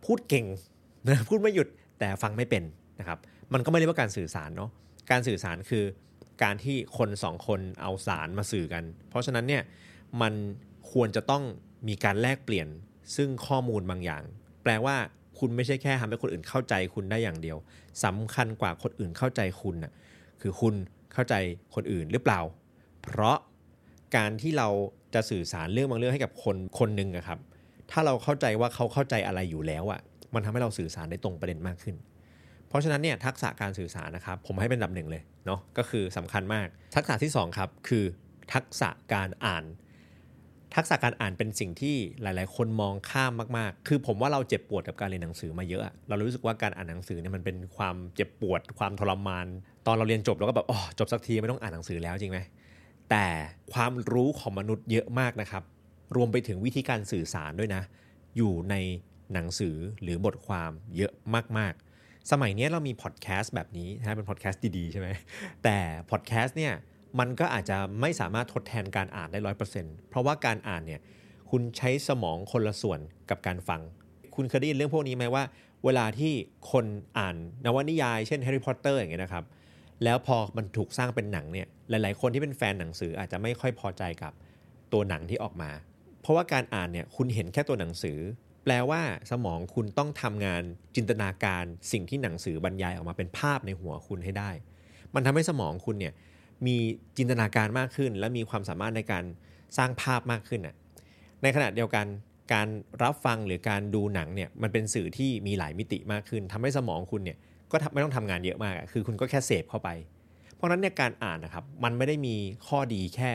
[0.06, 0.46] พูดเก่ง
[1.08, 1.68] นะพูดไม่หยุด
[2.00, 2.64] แต่ฟังไม่เป็น
[3.00, 3.20] นะครับ
[3.54, 4.70] มันก็ไม่เรียกว่าการสื่อสารเนาะ
[5.12, 5.84] การสื่อสารคือ
[6.44, 9.64] การที่คนสองคนเอาสารมาสื่อกัน เพราะฉะนั้นเนี่ย
[10.22, 10.34] มัน
[10.92, 11.44] ควรจะต้อง
[11.88, 12.68] มีการแลกเปลี่ยน
[13.16, 14.24] ซึ่งข้อมูลบางอย่าง
[14.64, 14.96] แปลว่า
[15.40, 17.58] คุณไม่ใช่แค่ทำให้คนอื่นเข้าใจคุณได้อย่างเดียว
[18.04, 19.92] สำคัญกว่าคนอื่นเข้าใจคุณน่ะ
[20.42, 20.74] คือคุณ
[21.14, 21.36] เข้าใจ
[21.76, 22.42] คนอื่นหรือเปล่า
[23.04, 23.38] เพราะ
[24.16, 24.68] การที่เรา
[25.14, 27.40] จะสื่อสารเรื่องบางเรื่องให้กับคนคนหนึ่งอะครับ
[27.92, 30.02] ถ้าเราเข้าใจว่าเขาเข้าใจอะไรอยู่แล้วอะ
[30.34, 31.96] มันทำให้เราสื่อสารได้ตรงประเด็นมากขึ้น
[32.68, 38.06] เพราะฉะนั้นเนี่ยทักษะการสื่อสารนะครับผมให้เป็นดับหนึ่งเลยเนาะก็คือสำคัญมาก ทักษะที่2ครับคือ
[38.54, 39.66] ทักษะการอ่าน
[40.76, 49.48] ทักษะการอ่านเป็นสิ่งที่หลาย ๆ คนมองข้ามมาก ๆ คือผมว่าเราเจ็บปวดกับการเรียนหนังสือมาเยอะ เรารู้สึกว่าการอ่านหนังสือเนี่ยมันเป็นความเจ็บปวด ความทรมาน
[49.88, 52.40] ตอนเราเรียนจบเราก็แบบอ๋อจบสักทีไม่ต้องอ่านหนังสือแล้วจริงไหม
[53.10, 53.26] แต่
[53.74, 55.64] ความรู้ของมนุษย์เยอะมากนะครับ
[56.16, 57.84] รวมไปถึงวิธีการสื่อสารด้วยนะ
[58.38, 58.76] อยู่ใน
[59.34, 61.14] หนังสือหรือบทความเยอะ
[61.58, 65.10] มาก ๆ สมัยนี้เรามีพอดแคสต์แบบนี้นะเป็นพอดแคสต์ดีๆ ใช่ไหม
[65.64, 65.78] แต่
[66.12, 66.74] พอดแคสต์เนี่ย
[67.20, 71.02] มันก็อาจจะไม่สามารถทดแทนการอ่านได้ร้อยเปอร์เซ็นต์เพราะว่าการอ่านเนี่ย
[71.50, 73.82] คุณใช้สมองคนละส่วนกับการฟัง
[74.36, 75.44] คุณเคยได้ยินเรื่องพวกนี้ไหมว่า
[75.86, 76.34] เวลาที่
[76.72, 76.86] คน
[77.18, 77.36] อ่าน
[77.66, 79.46] นวนิยาย เช่นแฮร์รี่พอตเตอร์อย่างเงี้ยนะครับ
[80.04, 84.34] แล้วพอมันถูกสร้างเป็นหนังเนี่ยหลาย ๆ คนที่เป็นแฟนหนังสืออาจจะไม่ค่อยพอใจกับ
[84.94, 85.72] ตัวหนังที่ออกมา
[86.26, 88.20] เพราะว่าการอ่านเนี่ยคุณเห็นแค่ตัวหนังสือ
[88.64, 89.02] แปลว่า
[89.32, 90.64] สมองคุณต้องทำงาน
[90.96, 94.52] จินตนาการสิ่งที่หนังสือบรรยายออกมาเป็นภาพในหัวคุณให้ได้
[95.16, 96.14] มันทำให้สมองคุณเนี่ย
[96.66, 96.76] มี
[97.18, 99.24] จินตนาการมากขึ้น และมีความสามารถในการ
[99.78, 100.76] สร้างภาพมากขึ้นอะ
[101.42, 102.06] ในขณะเดียวกัน
[102.54, 102.68] การ
[103.04, 107.38] รับฟังหรือการดูหนังเนี่ยมันเป็นสื่อที่มีหลายมิติมากขึ้นทำให้สมองคุณเนี่ย
[107.72, 109.90] ก็ไม่ต้องทำงานเยอะมากคือคุณก็แค่เสพเข้าไป
[110.56, 112.36] เพราะนั้นเนี่ยการอ่านนะครับมันไม่ได้มี
[112.68, 113.32] ข้อดีแค่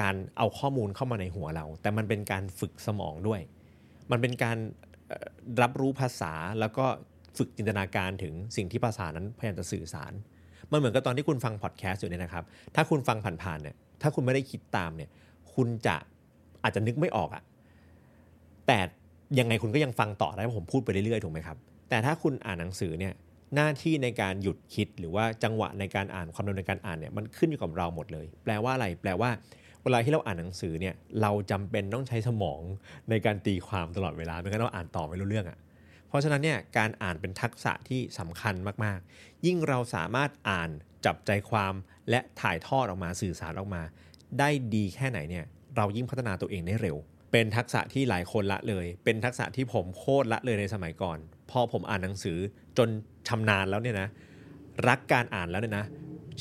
[0.00, 3.40] การเอาข้อมูลเข้ามาในหัวเรา แต่มันเป็นการฝึกสมองด้วย
[4.10, 4.56] มันเป็นการ
[5.62, 6.86] รับรู้ภาษาแล้วก็
[7.38, 10.12] ฝึกจินตนาการถึงสิ่งที่ภาษานั้นพยายามจะสื่อสาร
[10.70, 15.10] มันเหมือนกับตอนที่คุณฟังพอดแคสต์อยู่เนี่ยนะครับ ถ้าคุณฟังผ่านๆเนี่ยถ้าคุณไม่ได้คิดตามเนี่ย
[15.54, 15.96] คุณจะ
[16.62, 17.42] อาจจะนึกไม่ออกอะ
[18.66, 18.78] แต่
[19.38, 21.56] ยังไงคุณก็ยังฟังต่อได้เพราะผมพูดไปเรื่อยๆถูกไหมครับ
[21.88, 23.12] แต่ถ้าคุณอ่านหนังสือเนี่ย
[23.54, 29.30] หน้าที่ในการหยุดคิดหรือว่าจังหวะในการอ่านความเร็วในการอ่านเนี่ยมันขึ้นอยู่กับเราหมดเลย แปลว่าอะไร แปลว่า
[29.84, 32.60] เวลาที่เราอ่านหนังสือเนี่ยเราจำเป็นต้องใช้สมอง
[33.10, 35.58] ในการตีความตลอดเวลาไม่งั้นเราอ่านต่อไม่รู้เรื่องอะ่ะ
[36.08, 40.70] เพราะฉะนั้นเนี่ยการอ่านเป็นทักษะที่สำคัญมากๆ ยิ่งเราสามารถอ่าน
[41.06, 41.74] จับใจความ
[42.10, 43.82] และถ่ายทอดออกมาสื่อสารออกมา
[44.38, 45.44] ได้ดีแค่ไหนเนี่ย
[45.76, 46.96] เรายิ่งพัฒนาตัวเองได้เร็ว
[47.32, 51.18] เป็นทักษะที่หลายคนละเลย เป็นทักษะที่ผมโคตรละเลยในสมัยก่อน
[51.50, 52.38] พอผมอ่านหนังสือ
[52.78, 52.88] จน
[53.28, 54.08] ชำนาญแล้วเนี่ยนะ
[54.88, 55.86] รักการอ่านแล้วเนี่ยนะ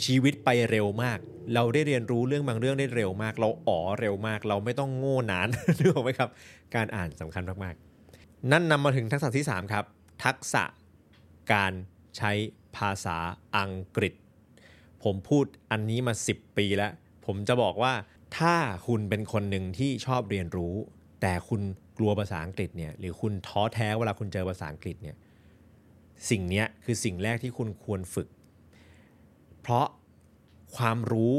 [0.03, 1.19] ชีวิตไปเร็วมาก
[1.55, 5.47] เราได้เรียนรู้เรื่องบางเรื่องได้เร็วมาก เราอ๋อเร็วมาก เราไม่ต้องโง่นาน
[5.79, 6.29] นึกออกไหมครับ
[6.75, 9.85] การอ่านสำคัญมากๆ นั่นนำมาถึงทักษะที่ 3 ครับ
[10.23, 10.63] ทักษะ
[11.53, 11.73] การ
[12.17, 12.31] ใช้
[12.77, 13.17] ภาษา
[13.57, 14.13] อังกฤษ
[15.03, 16.91] ผมพูดอันนี้มา 10 ปีแล้ว
[17.25, 17.93] ผมจะบอกว่า
[18.37, 18.55] ถ้า
[18.87, 20.73] คุณเป็นคนหนึ่งที่ชอบเรียนรู้
[21.21, 21.61] แต่คุณ
[21.97, 25.15] กลัวภาษาอังกฤษเนี่ยหรือคุณท้อแท้เวลาคุณเจอภาษาอังกฤษเนี่ย
[26.29, 28.27] สิ่งนี้คือสิ่งแรกที่คุณควรฝึก
[29.61, 29.87] เพราะ
[30.77, 31.33] ความรู้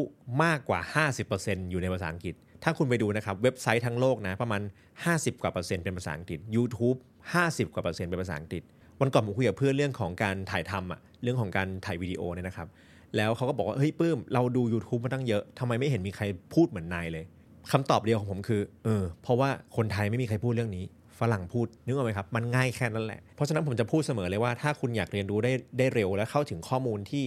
[0.44, 0.80] มากกว่า
[1.24, 4.62] 50%อยู่ในภาษาอังกฤษ ถ้าคุณไปดูนะครับเว็บไซต์ทั้งโลกนะประมาณ
[5.02, 6.96] 50 กว่าเปอร์เซ็นต์เป็นภาษาอังกฤษ YouTube
[7.34, 8.62] 50 กว่าเปอร์เซ็นต์เป็นภาษาอังกฤษ
[9.00, 12.68] วันก่อนผมคุยกับเพื่อนเรื่องของการถ่ายทำอะเรื่องของการถ่ายวิดีโอเนี่ยนะครับ
[13.16, 16.24] แล้วเขาก็บอกว่าเฮ้ยปื้มเราดู YouTube มาตั้งเยอะทำไมไม่เห็นมีใคร
[16.54, 17.24] พูดเหมือนนายเลย
[17.72, 20.84] คำตอบเดียวของผมคือเออเพราะว่าคนไทยไม่มีใครพูดเรื่องนี้
[21.20, 27.24] ฝรั่งพูดนึกออกไหมครับ มันง่ายแค่นั้นแหละ เพราะฉะนั้นผมจะพูดเสมอเลยว่าถ้าคุณอยากเรียนรู้ได้ได้เร็วและเข้าถึงข้อมูลที่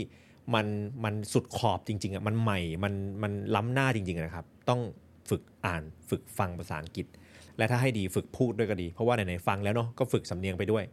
[0.55, 0.67] มัน
[1.03, 4.81] มันสุดขอบจริงๆอะมันใหม่มันมันล้ำหน้าจริงๆนะครับ ต้อง
[5.29, 7.05] ฝึกอ่านฝึกฟังภาษาอังกฤษ
[7.57, 10.83] และถ้าให้ดีฝึกพูดด้วยก็ดี เพราะว่าไหนๆฟังแล้วเนาะก็ฝึกสำเนียงไปด้วย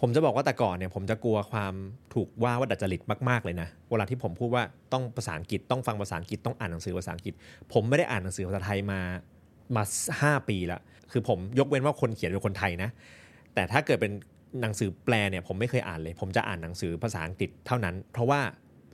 [0.00, 1.74] ผมจะบอกว่าแต่ก่อนเนี่ยผมจะกลัวความ
[2.14, 7.34] ถูกว่าว่าดัดจริตมากๆเลยนะเวลาที่ผมพูดว่าต้องภาษาอังกฤษต้องฟังภาษาอังกฤษต้องอ่านหนังสือภาษาอังกฤษ
[7.72, 9.00] ผมไม่ได้อ่านหนังสือภาษาไทยมา
[9.76, 9.82] มา
[10.20, 10.80] ห้าปีละ
[11.12, 12.90] คือผมยกเว้นว่าคนเขียนเป็นคนไทยนะ
[13.54, 14.12] แต่ถ้าเกิดเป็น
[14.60, 18.40] หนังสือแปลเนี่ยผมไม่เคยอ่านเลย ผมจะอ่านหนังสือภาษาอังกฤษเท่านั้น เพราะว่า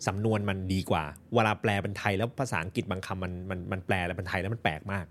[0.06, 1.04] สำนวนมันดีกว่า
[1.34, 5.06] เวลาแปลเป็นไทยแล้วภาษาอังกฤษบางคำมันมันมันแปลแล้วเป็นไทยแล้วมันแปลกมาก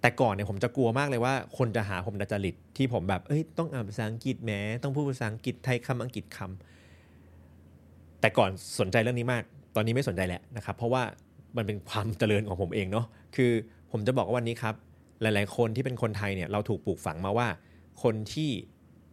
[0.00, 4.50] แต่ก่อนเนี่ยผมจะกลัวมากเลยว่า คนจะหาผมดัจริตที่ผมแบบเอ้ยต้องอ่านภาษาอังกฤษแหม
[4.82, 9.42] ต้องพูดภาษาอังกฤษไทยคำอังกฤษคำแต่ก่อนสนใจเรื่องนี้มาก
[9.74, 11.02] ตอนนี้ไม่สนใจแล้วนะครับเพราะว่า
[11.56, 13.50] มันเป็นความเจริญของผมเองเนาะคือ
[13.92, 14.74] ผมจะบอกว่าวันนี้ครับ
[15.22, 17.48] หลาย ๆ คนที่เป็นคนไทยเนี่ยเราถูกปลูกฝังมาว่า
[18.02, 18.50] คนที่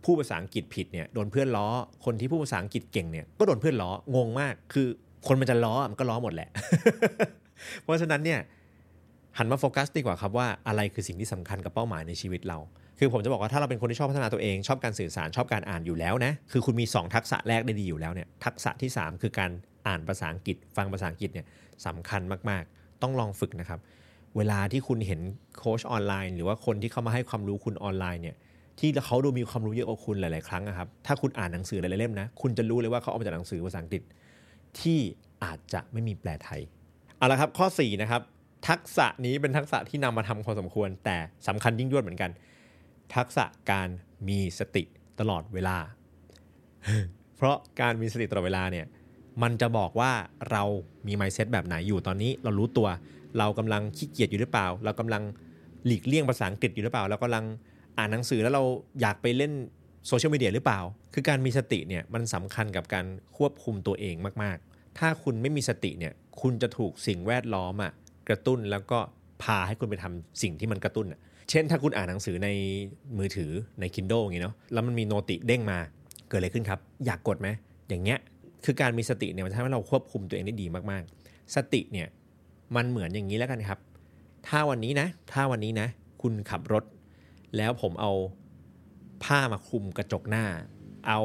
[0.05, 1.67] พูดภาษาอังกฤษผิดเนี่ยโดนเพื่อนล้อ
[2.05, 4.87] คนที่พูดภาษาอังกฤษเก่งเนี่ยก็โดนเพื่อนล้องงมาก คือ
[5.27, 6.49] คนมันจะล้อมันก็ล้อหมดแหละ
[7.83, 8.39] เพราะฉะนั้นเนี่ย
[9.37, 12.57] หันมาโฟกัสดีกว่าครับว่าอะไรคือสิ่งที่สำคัญกับเป้าหมายในชีวิตเรา
[12.99, 19.51] คือผมจะบอกว่าถ้าเราเป็นคนที่ชอบพัฒนาตัวเองชอบการสื่อสารชอบการอ่านอยู่แล้วนะคือคุณมี 2 ทักษะแรกได้ดีอยู่แล้วเนี่ยทักษะที่ 3 คือการ
[19.87, 21.45] อ่านภาษาอังกฤษ ฟังภาษาอังกฤษเนี่ย
[21.85, 23.79] สำคัญมากๆ ต้องลองฝึกนะครับ
[24.37, 25.21] เวลาที่คุณเห็น
[25.57, 28.35] โค้ชออนไลน์ หรือว่าคนที่เข้ามาให้ความรู้คุณออนไลน์เนี่ย
[28.81, 34.03] ที่เขาดูมีความรู้เยอะกว่าคุณหลาย ๆ ครั้งนะครับ ถ้าคุณอ่านหนังสือหลาย ๆ เล่มนะ คุณจะรู้เลยว่าเขาเอามาจากหนังสือภาษาอังกฤษ
[34.79, 34.99] ที่
[35.43, 36.61] อาจจะไม่มีแปลไทย
[37.17, 38.21] เอาละครับ ข้อ 4 นะครับ
[38.67, 41.17] ทักษะนี้เป็นทักษะที่นำมาทำพอสมควร แต่
[41.47, 42.31] สำคัญยิ่งยวดเหมือนกัน
[43.15, 43.89] ทักษะการ
[44.27, 44.83] มีสติ
[45.19, 45.77] ตลอดเวลา
[47.35, 48.85] เพราะการมีสติตลอดเวลาเนี่ย
[49.43, 50.11] มันจะบอกว่า
[50.51, 50.63] เรา
[51.07, 52.87] มี mindset แบบไหนอยู่ตอนนี้ เรารู้ตัว
[53.37, 55.23] เรากำลังขี้เกียจอยู่หรือเปล่า เรากำลัง
[55.85, 57.43] หลีกเลี่ยงภาษาอังกฤษอยู่หรือเปล่า เรากำลัง
[57.97, 58.63] อ่านหนังสือแล้วเรา
[59.01, 59.53] อยากไปเล่น
[60.07, 60.79] โซเชียลมีเดียหรือเปล่า
[61.13, 63.05] คือการมีสติเนี่ยมันสำคัญกับการ
[63.37, 67.91] ควบคุมตัวเองมาก ๆ ถ้าคุณไม่มีสติเนี่ยคุณจะถูกสิ่งแวดล้อมอะ
[68.29, 68.99] กระตุ้นแล้วก็
[69.43, 72.49] พาให้คุณไปทำสิ่งที่มันกระตุ้นอะเช่น ถ้าคุณอ่านหนังสือใน
[73.17, 75.79] มือถือใน Kindle อย่างงี้เนาะแล้วมันมีโนติเด้งมา
[76.29, 77.47] เกิดอะไรขึ้นครับ อยากกดไหม
[77.89, 78.19] อย่างเงี้ย
[78.65, 82.07] คือการมีสติเนี่ยมันทำให้เราควบคุมตัวเองได้ดีมากๆ สติเนี่ย
[82.75, 83.79] มันเหมือนอย่างนี้แล้วกันครับ
[84.47, 85.87] ถ้าวันนี้นะ ถ้าวันนี้นะ
[86.21, 86.83] คุณขับรถ
[87.57, 88.11] แล้วผมเอา
[89.23, 90.45] ผ้ามาคลุมกระจกหน้า
[91.07, 91.21] เอา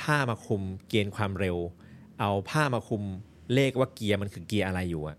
[0.00, 1.56] ผ้ามาคลุมเกณฑ์ความเร็ว
[2.20, 3.02] เอาผ้ามาคลุม
[3.54, 5.16] เลขว่าเกียร์มันคือเกียร์อะไรอยู่อะ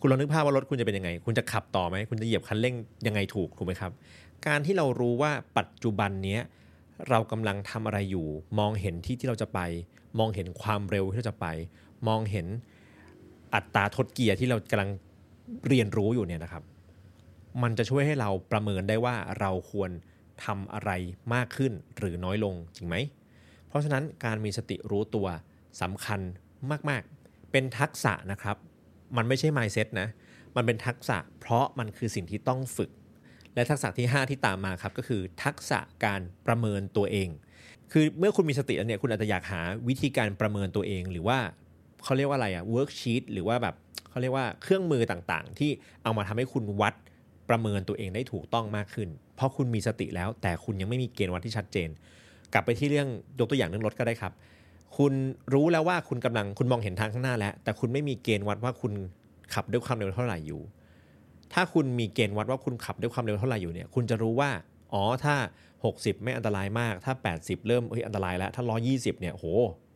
[0.00, 2.74] คุณลองนึกภาพว่ารถคุณจะเป็นยังไง คุณจะขับต่อไหม คุณจะเหยียบคันเร่ง
[3.06, 3.92] ยังไงถูกถูกไหมครับ
[4.46, 6.40] การที่เรารู้ว่าปัจจุบันเนี้ย
[7.08, 8.26] เรากำลังทำอะไรอยู่
[8.58, 9.60] มองเห็นที่ที่เราจะไป
[10.18, 11.46] มองเห็นความเร็วที่เราจะไป
[12.08, 12.46] มองเห็น
[13.54, 14.90] อัตราทดเกียร์ที่เรากำลัง
[15.68, 16.62] เรียนรู้อยู่เนี่ยนะครับ
[17.62, 19.90] มันจะช่วยให้เราประเมินได้ว่าเราควร
[20.44, 20.90] ทำอะไร
[21.34, 22.96] มากขึ้นหรือน้อยลงจริงไหม
[23.68, 25.26] เพราะฉะนั้นการมีสติรู้ตัว
[25.82, 26.20] สำคัญ
[26.90, 28.56] มาก ๆ เป็นทักษะนะครับ
[29.16, 30.08] มันไม่ใช่ mindset นะ
[30.56, 32.90] มันเป็นทักษะ เพราะมันคือสิ่งที่ต้องฝึก
[33.54, 37.28] และทักษะที่ 5 ที่ตามมาครับก็คือทักษะการประเมินตัวเอง
[37.92, 41.38] คือเมื่อคุณมีสติแล้วเนี่ยคุณอาจจะอยากหาวิธีการประเมินตัวเองหรือว่า
[42.04, 43.74] เขาเรียกว่าอะไรอะ worksheet หรือว่าแบบ
[44.10, 45.70] เขาเรียกว่าเครื่องมือต่างๆ ที่
[46.02, 46.94] เอามาทำให้คุณวัด
[47.48, 51.88] ประเมินตัวเองได้ถูกต้องมากขึ้น เพราะคุณมีสติแล้ว แต่คุณยังไม่มีเกณฑ์วัดที่ชัดเจน
[52.52, 53.08] กลับไปที่เรื่อง
[53.38, 54.32] ยกตัวอย่างเรื่องรถก็ได้ครับ
[54.96, 55.12] คุณ
[55.54, 58.92] รู้แล้วว่าคุณกำลังคุณมองเห็นทางข้างหน้าแล้ว แต่คุณไม่มีเกณฑ์วัดว่าคุณ
[59.54, 60.60] ขับด้วยความเร็วเท่าไหร่อยู่
[61.52, 64.50] ถ้าคุณมีเกณฑ์วัดว่าคุณขับด้วยความเร็วเท่าไหร่อยู่เนี่ย คุณจะรู้ว่า
[64.92, 65.34] อ๋อถ้า
[65.80, 69.44] 60 ไม่อันตรายมาก ถ้า 80 เริ่มเฮ้ยอันตรายแล้วถ้า 120 เนี่ยโห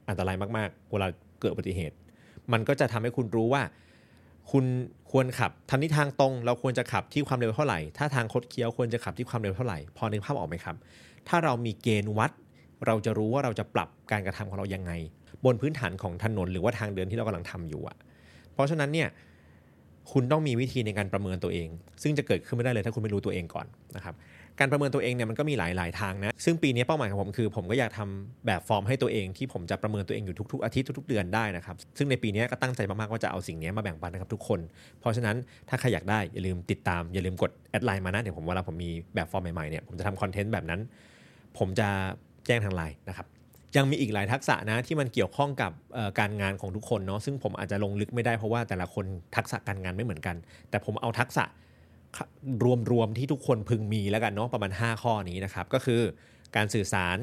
[0.08, 1.08] อันตรายมากๆเวลา
[1.40, 1.96] เกิดอุบัติเหตุ
[2.52, 3.62] มันก็จะทำให้คุณรู้ว่า
[4.50, 4.64] คุณ
[5.12, 10.76] ควรขับทางนี้ทางตรงเราควรจะขับที่ความเร็วเท่าไหร่ ถ้าทางคดเคี้ยวควรจะขับที่ความเร็วเท่าไหร่ พอนึกภาพออกไหมครับ
[11.28, 12.30] ถ้าเรามีเกณฑ์วัด
[12.86, 14.92] เราจะรู้ว่าเราจะปรับการกระทำของเรายังไง
[15.44, 17.96] บนพื้นฐานของถนนหรือว่าทางเดินที่เรากำลังทำอยู่อะ
[18.52, 19.08] เพราะฉะนั้นเนี่ย
[20.12, 21.68] คุณต้องมีวิธีในการประเมินตัวเอง
[22.02, 24.14] ซึ่งจะเกิดขึ้นไม่ได้เลยถ้าคุณไม่รู้ตัวเองก่อนนะครับ
[24.60, 34.60] การประเมินตัวเองเนี่ยมันก็มีหลาย ๆ ทางนะ ซึ่งปีนี้เป้าหมายของผมคือ ผมก็อยากทำแบบฟอร์มให้ตัวเองที่ผมจะประเมินตัวเองอยู่ทุก ๆ อาทิตย์ทุก ๆ เดือนได้นะครับ ซึ่งในปีนี้ก็ตั้งใจมาก ๆ ว่าจะเอาสิ่งนี้มาแบ่งปันนะครับทุกคน
[35.00, 35.36] เพราะฉะนั้น
[35.68, 40.80] ถ้าใครอยากได้อย่าลืมติดตาม อย่าลืมกด add LINE มานะ เดี๋ยวผมเวลาผมมีแบบฟอร์มใหม่ ๆ เนี่ยผมจะทำ content แบบนั้น
[41.58, 41.88] ผมจะ
[42.46, 43.26] แจ้งทางไลน์นะครับ
[43.76, 45.72] ยังมีอีกหลายทักษะนะที่มันเกี่ยวข้องกับ
[46.20, 49.04] การงานของทุกคนเนาะซึ่งผมอาจจะลงลึกไม่ได้เพราะว่าแต่ละคน
[49.36, 50.36] ทักษะการงานไม่เหมือนกัน
[50.70, 51.44] แต่ผมเอาทักษะ
[52.92, 56.00] รวมๆที่ทุกคนพึงมีแล้วกันเนาะประมาณ 5 ข้อนี้นะครับ ก็คือ
[56.56, 57.18] การสื่อสาร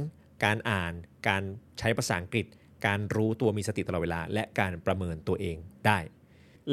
[0.45, 0.93] การอ่าน
[1.27, 1.41] การ
[1.79, 2.45] ใช้ภาษาอังกฤษ
[2.85, 5.97] การรู้ตัวมีสติตลอดเวลา และการประเมินตัวเองได้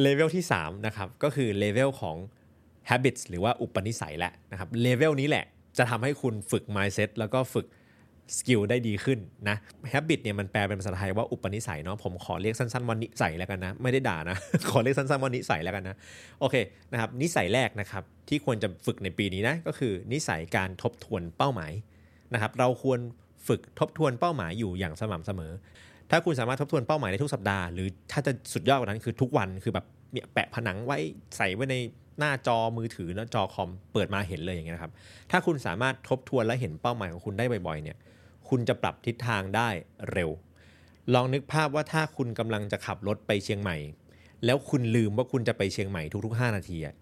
[0.00, 2.16] เลเวลที่3นะครับก็คือเลเวลของ
[2.90, 5.44] habits หรือว่าอุปนิสัยแหละนะครับเลเวลนี้แหละ
[5.78, 7.66] จะทำให้คุณฝึก mindset แล้วก็ฝึก
[8.38, 9.56] skill ได้ดีขึ้นนะ
[9.92, 14.36] habit เนี่ยมันแปลเป็นภาษาไทยว่าอุปนิสัยเนาะผมขอเรียกสั้นๆว่านิสัยแล้วกันนะ ไม่ได้ด่านะ
[14.70, 15.96] ขอเรียกสั้นๆว่านิสัยแล้วกันนะ
[16.40, 16.56] โอเค
[16.92, 21.72] นะครับนิสัยแรกนะครับที่ควรจะฝึกในปีนี้นะก็คือนิสัยการทบทวนเป้าหมาย
[22.32, 23.00] นะครับเราควร
[23.48, 25.52] ฝึกทบทวนเป้าหมายอยู่อย่างสม่ำเสมอ
[26.10, 30.98] ถ้าคุณสามารถทบทวนเป้าหมายในทุกสัปดาห์หรือถ้าจะสุดยอดกว่านั้นคือทุกวันคือแบบเนี่ยแปะผนังไว้
[31.36, 31.76] ใส่ไว้ใน
[32.18, 34.92] หน้าจอมือถือหน้าจอคอมเปิดมาเห็นเลยอย่างเงี้ยครับ
[35.30, 37.96] ถ้าคุณสามารถทบทวนและเห็นเป้าหมายของคุณได้บ่อยๆเนี่ย
[38.48, 39.68] คุณจะปรับทิศทางได้
[40.12, 40.30] เร็ว
[41.14, 43.76] ลองนึกภาพว่าถ้าคุณกำลังจะขับรถไปเชียงใหม่
[44.44, 46.94] แล้วคุณลืมว่าคุณจะไปเชียงใหม่ทุกๆ 5 นาทีอะ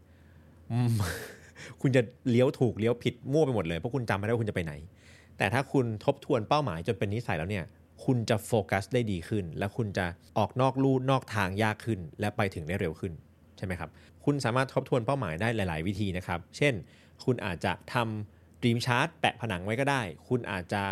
[1.81, 4.73] คุณจะเลี้ยวถูกเลี้ยวผิดมั่วไปหมดเลยเพราะคุณจำไม่ได้ว่าคุณจะไปไหน
[5.39, 7.65] แต่ถ้าคุณทบทวนเป้าหมายจนเป็นนิสัยแล้วเนี่ย
[8.05, 10.07] คุณจะโฟกัสได้ดีขึ้น และคุณจะ
[10.39, 13.13] ออกนอกลู่นอกทางยากขึ้น และไปถึงได้เร็วขึ้น
[13.57, 13.91] ใช่ไหมครับ
[14.25, 16.75] คุณสามารถทบทวนเป้าหมายได้หลาย ๆ วิธีนะครับ เช่น
[17.25, 20.83] คุณอาจจะทำดีมชาร์ตแปะผนังไว้ก็ได้ คุณอาจจะ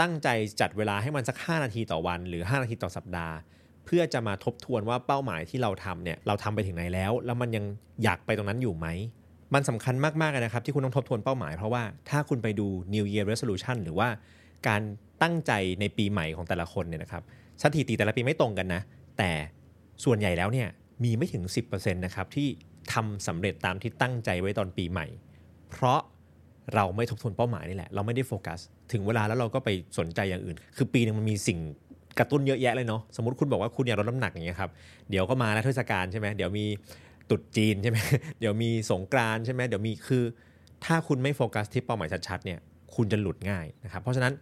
[0.00, 0.28] ตั้งใจ
[0.60, 3.34] จัดเวลาให้มันสัก 5 นาทีต่อวัน หรือ 5 นาทีต่อสัปดาห์
[3.84, 7.64] เพื่อจะมาทบทวนว่าเป้าหมายที่เราทำเนี่ยเราทำไปถึงไหนแล้ว แล้วมันยัง
[8.04, 8.86] อยากไปตรงนั้นอยู่ไหม
[9.54, 14.08] มันสำคัญมากๆนะครับ ที่คุณต้องทบทวนเป้าหมายเพราะว่าถ้าคุณไปดู New Year Resolution หรือว่า
[14.68, 14.82] การ
[15.22, 17.22] ตั้งใจในปีใหม่ของแต่ละคนเนี่ยนะครับ
[17.62, 18.82] สถิติแต่ละปีไม่ตรงกันนะ
[19.18, 19.30] แต่
[20.04, 20.68] ส่วนใหญ่แล้วเนี่ย
[21.04, 22.48] มีไม่ถึง 10%นะครับที่
[22.92, 25.06] ทำสำเร็จตามที่ตั้งใจไว้ตอนปีใหม่
[25.70, 26.00] เพราะ
[26.74, 28.58] เราไม่ทบทวนเป้าหมายนี่แหละ เราไม่ได้โฟกัส
[28.92, 31.58] ถึงเวลาแล้วเราก็ไปสนใจอย่างอื่น คือปีนึงมันมีสิ่ง
[32.18, 34.70] กระตุ้นเยอะแยะเลยเนาะ สมมติคุณบอกว่าคุณอยากลดน้ำหนักอย่างเงี้ยครับ
[35.10, 36.66] เดี๋ยวก็มาแล้วเทศกาลใช่ไหมเดี๋ยวมี
[37.30, 37.98] ตุดจีนใช่ไหม
[38.40, 40.24] เดี๋ยวมีสงกรานใช่ไหมเดี๋ยวมีคือ
[40.84, 42.58] ถ้าคุณไม่โฟกัสที่เป้าหมายชัดๆเนี่ย
[42.94, 44.32] คุณจะหลุดง่ายนะครับ เพราะฉะนั้น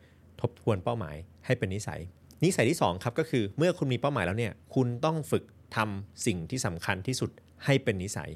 [0.40, 2.00] ทบทวนเป้าหมายให้เป็นนิสัย
[2.44, 5.44] นิสัยที่2ครับก็คือเมื่อคุณมีเป้าหมายแล้วเนี่ย คุณต้องฝึก
[5.76, 7.30] ทำสิ่งที่สำคัญที่สุด
[7.64, 8.30] ให้เป็นนิสัย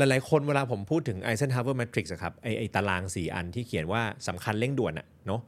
[0.00, 5.40] หลายๆ คนเวลาผมพูดถึง Eisenhower Matrix ครับไอไอตาราง 4 อันที่เขียนว่าสำคัญเร่งด่วนอะเนาะ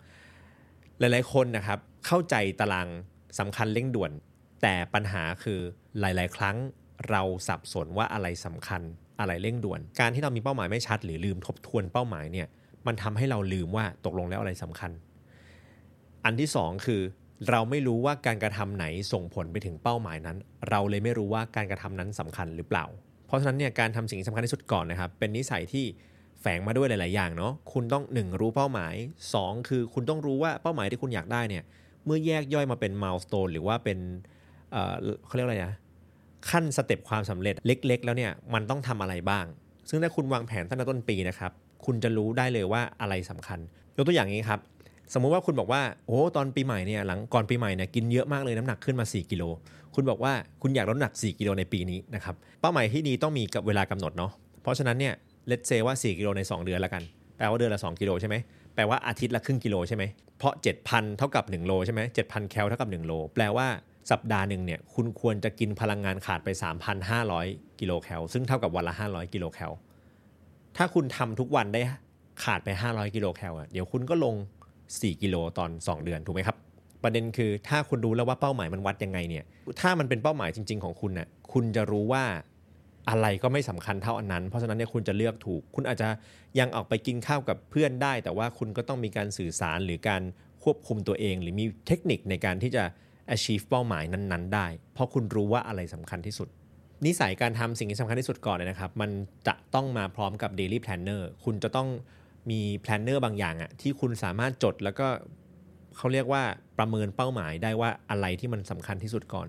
[0.98, 2.88] หลายๆ คนนะครับเข้าใจตาราง
[3.38, 4.10] สำคัญเร่งด่วน
[4.62, 5.60] แต่ปัญหาคือ
[6.00, 6.56] หลาย ๆ ครั้ง
[7.10, 8.82] เราสับสนว่าอะไรสำคัญ
[9.20, 12.48] อะไรเร่งด่วน การที่เรามีเป้าหมายไม่ชัด หรือลืมทบทวนเป้าหมายเนี่ย
[12.86, 14.90] มันทำให้เราลืมว่าตกลงแล้วอะไรสำคัญ
[16.24, 17.02] อันที่ 2 คือ
[17.50, 20.36] เราไม่รู้ว่าการกระทำไหนส่งผลไปถึงเป้าหมายนั้น
[20.70, 22.86] เราเลยไม่รู้ว่าการกระทำนั้นสำคัญหรือเปล่า
[23.32, 25.84] ราะฉะนั้นเนี่ยการทำสิ่งที่สำคัญที่สุดก่อนนะครับ เป็นนิสัยที่
[26.40, 28.94] แฝงมาด้วยหลาย ๆ อย่างเนาะคุณต้อง 1 รู้เป้าหมาย
[29.32, 31.64] 2 คือคุณต้องรู้ว่าเป้าหมายที่คุณอยากได้เนี่ย
[32.04, 33.98] เมื่อแยกย่อยมาเป็นม l ลสโตนหรือว่าเป็น
[34.72, 35.74] เขาเรียกอะไรนะ
[36.50, 39.44] ขั้น step ความสำเร็จเล็ก ๆ แล้วเนี่ยมันต้องทำอะไรบ้าง
[39.88, 41.52] ซึ่งถ้าคุณวางแผนตั้งแต่ต้นปีนะครับ
[41.84, 43.58] คุณจะรู้ได้เลยว่าอะไรสำคัญ
[43.96, 44.60] ยกตัวอย่างนี้ครับ
[45.12, 49.44] สมมุติว่าคุณบอกว่าโอ้ตอนปีใหม่เนี่ยหลังก่อนปีใหม่เนี่ยกินเยอะมากเลยน้ำหนักขึ้นมา 4 กิโล
[49.94, 55.14] คุณบอกว่าคุณอยากลดหนัก 4 กิโลในปีนี้นะครับเป้าหมายที่ดีต้องมีกับเวลากำหนดเนาะเพราะฉะนั้นเนี่ย
[55.46, 57.02] let's say ว่า 4 กิโลใน 2 เดือนแล้วกัน
[57.36, 58.36] แปลว่าเดือนละ 2 กิโลใช่ไหม
[58.74, 60.04] แปลว่าอาทิตย์ละครึ่งกิโลใช่ไหม
[60.38, 60.54] เพราะ
[60.86, 63.66] 7,000 เท่ากับ 1 โลใช่ไหม7,000 แคลเท่ากับ 1 โล แปลว่า
[64.10, 66.48] สัปดาห์หนึ่งเนี่ยคุณควรจะกินพลังงานขาดไป
[67.14, 69.72] 3,500 กิโลแคลซึ่งเท่ากับวันละ 500 กิโลแคล
[70.76, 71.80] ถ้าคุณทำทุกวันได้
[72.44, 74.34] ขาดไป 500 กิโลแคลอะเดี๋ยวคุณก็ลง
[75.00, 76.56] 4 กิโลตอน 2 เดือนถูกไหมครับ
[77.02, 79.44] ประเด็นคือถ้าคุณรู้แล้วว่าเป้าหมายมันวัดยังไงเนี่ย
[79.80, 82.24] ถ้ามันเป็นเป้าหมายจริง ๆ ของคุณน่ะคุณจะรู้ว่า
[83.10, 86.08] อะไรก็ไม่สำคัญเท่าอันนั้น เพราะฉะนั้นเนี่ยคุณจะเลือกถูก คุณอาจจะ
[86.58, 90.22] ยังออกไปกินข้าวกับเพื่อนได้ แต่ว่าคุณก็ต้องมีการสื่อสารหรือการ
[90.64, 92.84] ควบคุมตัวเอง หรือมีเทคนิคในการที่จะ
[93.34, 96.48] achieve เป้าหมายนั้น ๆ ได้ เพราะคุณรู้ว่าอะไรสำคัญที่สุด
[97.06, 99.10] นิสัยการทำสิ่งที่สำคัญที่สุดก่อนเลยนะครับ มัน
[99.46, 101.88] จะต้องมาพร้อมกับ daily planner คุณจะต้อง
[102.50, 105.06] มี planner บางอย่างอะที่คุณสามารถจดแล้วก็
[105.96, 106.42] เขาเรียกว่า
[106.78, 109.48] ประเมินเป้าหมายได้ว่าอะไรที่มันสำคัญที่สุดก่อน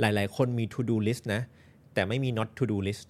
[0.00, 1.42] หลายๆ คนมี to do list นะ
[1.94, 3.08] แต่ไม่มี not to do list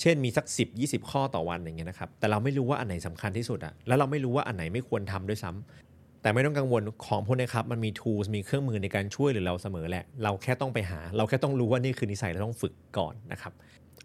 [0.00, 13.52] เช่นมีสัก 10 20 ข้อต่อวันอย่างเงี้ยนะครับ แต่เราไม่รู้ว่าอันไหนสำคัญที่สุดอะแล้วเราไม่รู้ว่าอันไหนไม่ควรทำด้วยซ้ำแต่ไม่ต้องกังวลของพวกนี้ครับ มันมี tools มีเครื่องมือในการช่วยเหรือเราเสมอแหละ เราแค่ต้องไปหา เราแค่ต้องรู้ว่านี่คือนิสัยเราต้องฝึกก่อนนะครับ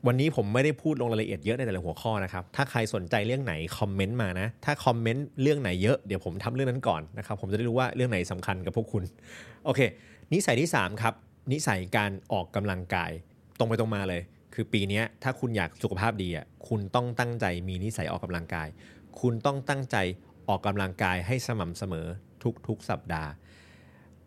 [0.07, 9.03] วันนี้ผมไม่ได้พูดลงรายละเอียดเยอะในแต่ละหัวข้อนะครับ ถ้าใครสนใจเรื่องไหนคอมเมนต์มานะ ถ้าคอมเมนต์เรื่องไหนเยอะเดี๋ยวผมทำเรื่องนั้นก่อนนะครับ ผมจะได้รู้ว่าเรื่องไหนสำคัญกับพวกคุณ
[9.65, 9.81] โอเค
[10.33, 11.13] นิสัยที่ 3 ครับ
[11.51, 13.11] นิสัยการออกกำลังกาย
[13.57, 14.21] ตรงไปตรงมาเลย
[14.53, 18.67] คือปีนี้ถ้าคุณอยากสุขภาพดีอะ คุณต้องตั้งใจมีนิสัยออกกำลังกาย
[19.21, 19.97] คุณต้องตั้งใจ
[20.49, 22.07] ออกกำลังกายให้สม่ำเสมอ
[22.67, 23.31] ทุกๆสัปดาห์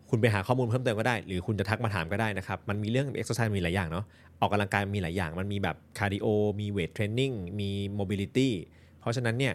[0.09, 4.05] คุณไปหาข้อมูลเพิ่มเติมก็ได้ หรือคุณจะทักมาถามก็ได้นะครับ มันมีเรื่องเอ็กซ์ไซส์มีหลายอย่างเนาะ
[4.39, 6.27] ออกกำลังกายมีหลายอย่าง มันมีแบบ cardio
[6.61, 8.53] มี weight training มี mobility
[8.99, 9.53] เพราะฉะนั้นเนี่ย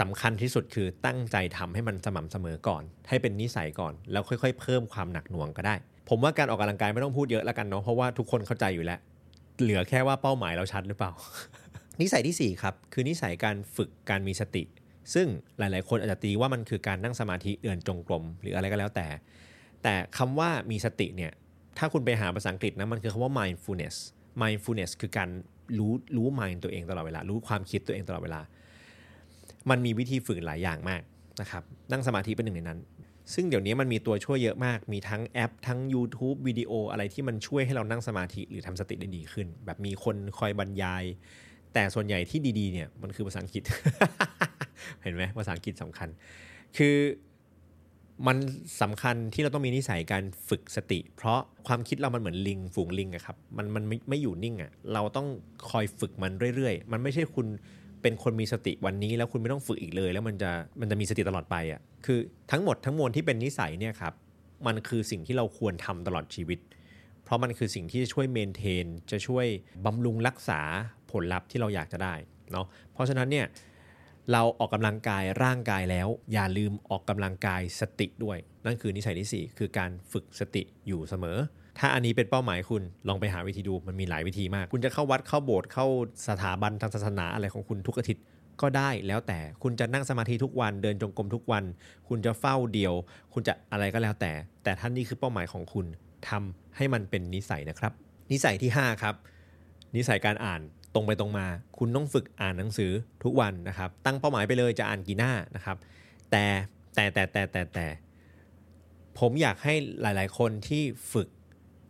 [0.00, 5.74] สำคัญที่สุดคือตั้งใจทำให้มันสม่ำเสมอก่อน ให้เป็นนิสัยก่อน แล้วค่อยๆ เพิ่มความหนักหน่วงก็ได้
[6.08, 8.98] ผมว่าการออกกำลังกายไม่ต้องพูดเยอะแล้วกันเนาะ เพราะว่าทุกคนเข้าใจอยู่แล้ว
[9.60, 11.12] เหลือแค่ว่าเป้าหมายเราชัดหรือเปล่า
[12.00, 14.62] นิสัยที่4ครับ คือนิสัยการฝึกการมีสติ
[15.14, 15.26] ซึ่ง
[15.58, 19.06] หลายๆ คนอาจจะตีว่ามันคือการนั่งสมาธิเดินจงกรมหรืออะไรก็แล้วแต่
[19.82, 21.32] แต่คำว่ามีสติเนี่ย
[21.78, 23.96] ถ้าคุณไปหาภาษาอังกฤษนะมันคือคำว่า mindfulness
[24.42, 25.28] mindfulness คือการ
[25.78, 28.40] รู้รู้ mind ตัวเองตลอดเวลา รู้ความคิดตัวเองตลอดเวลา
[29.70, 31.02] มันมีวิธีฝึกหลายอย่างมาก
[31.40, 32.80] นะครับนั่งสมาธิเป็นหนึ่งในนั้น
[33.34, 41.04] ซึ่งเดี๋ยวนี้มันมีตัวช่วยเยอะมาก มีทั้งแอป ทั้ง YouTube วิดีโออะไรที่มันช่วยให้เรานั่งสมาธิหรือทำสติได้ดีขึ้น แบบมีคนคอยบรรยาย
[41.74, 43.62] แต่ส่วนใหญ่ที่ดีๆเนี่ยมันคือภาษาอังกฤษ
[45.02, 46.08] เห็นไหมภาษาอังกฤษสำคัญ
[46.76, 46.94] คือ
[48.26, 48.36] มัน
[48.80, 55.26] สำคัญที่เราต้องมีนิสัยการฝึกสติ เพราะความคิดเรามันเหมือนลิงฝูงลิงอะครับมันมันไม่ไม่อยู่นิ่งอะเราต้อง
[55.70, 57.46] คอยฝึกมันเรื่อยๆ มันไม่ใช่คุณ
[58.02, 62.18] เป็นคนมีสติวันนี้แล้วคุณไม่ต้องฝึกอีกเลย แล้วมันจะมันจะมีสติตลอดไปอะคือ
[62.50, 64.14] ทั้งหมดทั้งมวลที่เป็นนิสัยเนี่ยครับ
[64.66, 66.58] มันคือสิ่งที่เราควรทำตลอดชีวิต
[67.24, 69.46] เพราะมันคือสิ่งที่จะช่วยเมนเทน จะช่วย
[69.84, 70.60] บำรุงรักษา
[71.10, 72.14] ผลลัพธ์ที่เราอยากจะได้
[72.52, 73.46] เนาะเพราะฉะนั้นเนี่ย
[74.32, 81.38] เราออกกำลังกายร่างกายแล้ว อย่าลืมออกกำลังกายสติด้วย นั่นคือนิสัยที่ 4 คือการฝึกสติอยู่เสมอ
[81.78, 85.86] ถ้าอันนี้เป็นเป้าหมายคุณลองไปหาวิธีดูมันมีหลายวิธีมาก คุณจะเข้าวัดเข้าโบสถ์เข้า
[86.28, 88.24] สถาบันทางศาสนาอะไรของคุณทุกอาทิตย์
[88.62, 91.64] ก็ได้แล้วแต่คุณจะนั่งสมาธิทุกวันเดินจงกรมทุกวัน
[92.08, 92.94] คุณจะเฝ้าเดียว
[93.32, 94.32] คุณจะอะไรก็แล้วแต่
[94.64, 95.86] แต่ท่านนี้คือเป้าหมายของคุณ
[96.28, 97.92] ทำให้มันเป็นนิสัยนะครับ
[98.32, 99.14] นิสัยที่ 5 ครับ
[99.96, 100.60] นิสัยการอ่าน
[100.94, 101.46] ตรงไปตรงมา
[101.78, 102.92] คุณต้องฝึกอ่านหนังสือ
[103.24, 105.76] ทุกวันนะครับ ตั้งเป้าหมายไปเลยจะอ่านกี่หน้านะครับ
[106.30, 106.44] แต่
[106.94, 107.86] แต่แต่แต่แต่แต่
[109.18, 111.28] ผมอยากให้หลาย ๆ คนที่ฝึก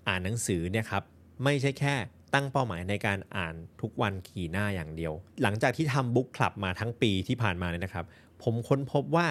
[0.09, 1.03] อ่านหนังสือเนี่ยครับ
[1.45, 1.95] ไม่ใช่แค่
[2.35, 5.13] ตั้งเป้าหมายในการอ่านทุกวันกี่หน้าอย่างเดียว
[5.43, 8.07] หลังจากที่ทำบุ๊กคลับมาทั้งปีที่ผ่านมาเนี่ยนะครับ
[8.43, 9.29] ผมค้นพบว่า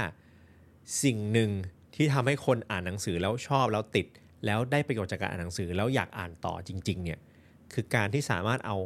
[1.03, 1.51] สิ่งหนึ่ง
[1.95, 4.07] ที่ทำให้คนอ่านหนังสือแล้วชอบแล้วติด
[4.45, 7.19] แล้วได้ประโยชน์จากการอ่านหนังสือแล้วอยากอ่านต่อจริง ๆ เนี่ย
[7.73, 8.77] คือการที่สามารถเอา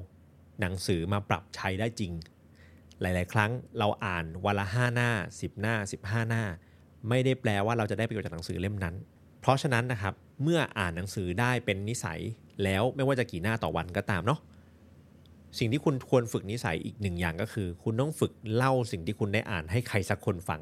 [0.62, 2.14] หนังสือมาปรับใช้ได้จริง
[3.02, 6.44] หลาย ๆ ครั้งเราอ่านวันละ5หน้า 10 หน้า 15 หน้า
[7.10, 8.96] ไม่ได้แปลว่าเราจะได้ประโยชน์จากหนังสือเล่มนั้น
[9.42, 10.14] เพราะฉะนั้นนะครับ
[10.44, 12.20] เมื่ออ่านหนังสือได้เป็นนิสัย
[12.64, 14.40] แล้วไม่ว่าจะกี่หน้าต่อวันก็ตามเนาะ
[15.60, 20.62] สิ่งที่คุณควรฝึกนิสัยอีกหนึ่งอย่างก็คือ คุณต้องฝึกเล่าสิ่งที่คุณได้อ่านให้ใครสักคนฟัง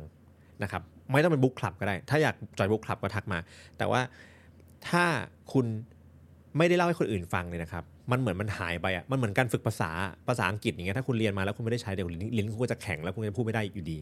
[0.64, 3.40] นะครับไม่ต้องเป็นบุ๊กคลับก็ได้ ถ้าอยากจอยบุ๊กคลับก็ทักมา
[3.78, 4.02] แต่ว่า
[4.90, 5.06] ถ้า
[5.54, 5.66] คุณ
[6.58, 9.92] ไม่ได้เล่าให้คนอื่นฟังเลยนะครับ มันเหมือนมันหายไปอะมันเหมือนการฝึกภาษา
[10.28, 14.00] ภาษาอังกฤษอย่างเงี้ยถ้าคุณเรียนมาแล้วคุณไม่ได้ใช้เดี๋ยวลิ้นคุณก็จะแข็งแล้วคุณจะพูดไม่ได้อยู่ดี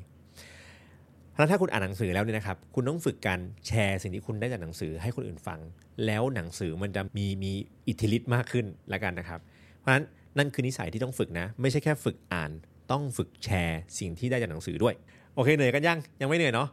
[1.29, 5.59] เพราะฉะนั้นถ้าคุณอ่านหนังสือแล้วเนี่ยนะครับ คุณต้องฝึกการแชร์สิ่งที่คุณได้จากหนังสือให้คนอื่นฟัง
[6.05, 7.51] แล้วหนังสือมันจะมีมี
[7.87, 9.39] อิทธิฤทธิ์มากขึ้นละกันนะครับ
[9.79, 10.03] เพราะฉะนั้น
[10.37, 12.51] นั่นคือนิสัยที่ต้องฝึกนะ ไม่ใช่แค่ฝึกอ่าน
[12.91, 14.93] ต้องฝึกแชร์สิ่งที่ได้จากหนังสือด้วย
[15.35, 16.67] โอเคเหนื่อยกันยังยังไม่เหนื่อยเนาะ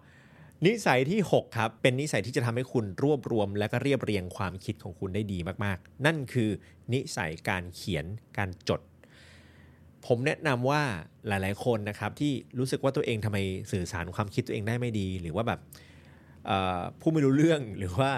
[0.67, 6.51] นิสัยที่ 6 ครับ เป็นนิสัยที่จะทำให้คุณรวบรวม และก็เรียบเรียงความคิดของคุณได้ดีมากๆ นั่นคือ
[6.93, 8.05] นิสัยการเขียน
[8.39, 8.81] การจด
[10.07, 10.83] ผมแนะนำว่า
[11.27, 13.39] หลายๆคนนะครับที่รู้สึกว่าตัวเองทำไม
[13.73, 15.61] สื่อสารความคิดตัวเองได้ไม่ดี หรือว่าแบบ
[17.01, 18.11] พูดไม่รู้เรื่องหรือว่า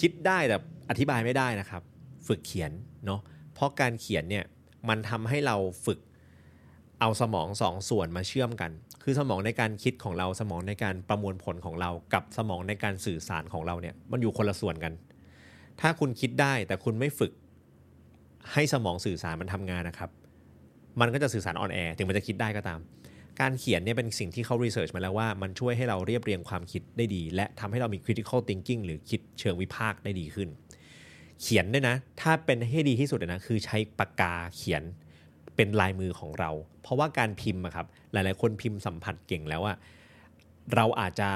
[0.00, 0.56] คิดได้แต่
[0.90, 1.82] อธิบายไม่ได้นะครับ
[2.26, 2.72] ฝึกเขียน
[3.06, 3.20] เนาะ
[3.54, 4.44] เพราะการเขียนเนี่ย
[4.88, 5.98] มันทำให้เราฝึก
[7.00, 8.70] เอาสมองสองส่วนมาเชื่อมกัน
[9.02, 14.92] คือสมองในการคิดของเราสมองในการประมวลผลของเรา กับสมองในการสื่อสารของเราเนี่ยมันอยู่คนละส่วนกัน
[15.80, 17.32] ถ้าคุณคิดได้แต่คุณไม่ฝึก
[18.52, 20.10] ให้สมองสื่อสารมันทำงานนะครับ
[21.00, 22.80] มันก็จะสื่อสารอ่อนแอถึงมันจะคิดได้ก็ตาม
[23.40, 30.48] การเขียนเนี่ยเป็นสิ่งที่เขา research มาแล้วว่ามันช่วยให้เราเรียบเรียงความคิดได้ดี และทำให้เรามี critical thinking หรือคิดเชิงวิพากษ์ได้ดีขึ้น
[31.42, 34.82] เขียนด้วยนะ ถ้าเป็นให้ดีที่สุดนะคือใช้ปากกาเขียน
[35.56, 36.50] เป็นลายมือของเรา
[36.82, 39.76] เพราะว่าการพิมพ์อะครับหลาย ๆ คนพิมพ์สัมผัสเก่งแล้วอะ
[40.74, 41.30] เราอาจจะ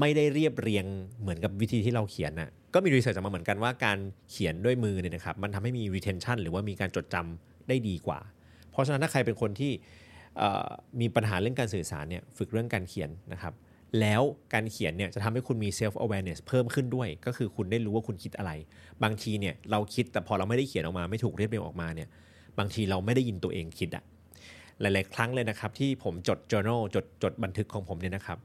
[0.00, 0.84] ไม่ได้เรียบเรียง
[1.20, 3.98] เหมือนกับวิธีที่เราเขียนนะก็มีรีเสิร์ชออกมาเหมือนกันว่าการ
[4.30, 8.18] เขียนด้วยมือเนี่ยนะครับมันทำให้มี retention หรือว่ามีการจดจำได้ดีกว่า
[8.70, 9.72] เพราะฉะนั้นถ้าใครเป็นคนที่
[11.00, 13.54] มีปัญหาเรื่องการสื่อสารเนี่ยฝึกเรื่องการเขียนนะครับ
[14.00, 14.22] แล้ว
[14.54, 18.52] การเขียนเนี่ยจะทำให้คุณมี self awareness เพิ่มขึ้นด้วย ก็คือคุณได้รู้ว่าคุณคิดอะไร
[19.02, 22.08] บางทีเนี่ยเราคิดแต่พอเราไม่ได้เขียนออกมาไม่ถูกเรียบเรียงออกมาเนี่ย
[22.58, 24.04] บางทีเราไม่ได้ยินตัวเองคิดอะ
[24.80, 28.38] หลาย ๆ ครั้งเลยนะครับ ที่ผมจด journal จดจดบันทึกของผมเนี่ยนะครับ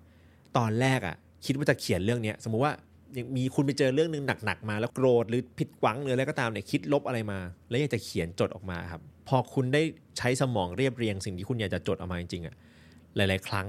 [0.58, 2.74] ตอนแรกอะคิดว่าจะเขียนเรื่องนี้สมมุติว่า
[3.18, 9.82] ยังมีคุณไปเจอเรื่องหนึ่งหนัก ๆ มาแล้วโกรธหรือผิดหวังหรืออะไรก็ตามเนี่ยคิดลบอะไรมา แล้วอยากจะเขียนจดออกมาครับ พอคุณได้
[10.18, 12.56] ใช้สมองเรียบเรียง สิ่งที่คุณอยากจะจดออกมาจริงๆอะ
[13.16, 13.68] หลาย ๆ ครั้ง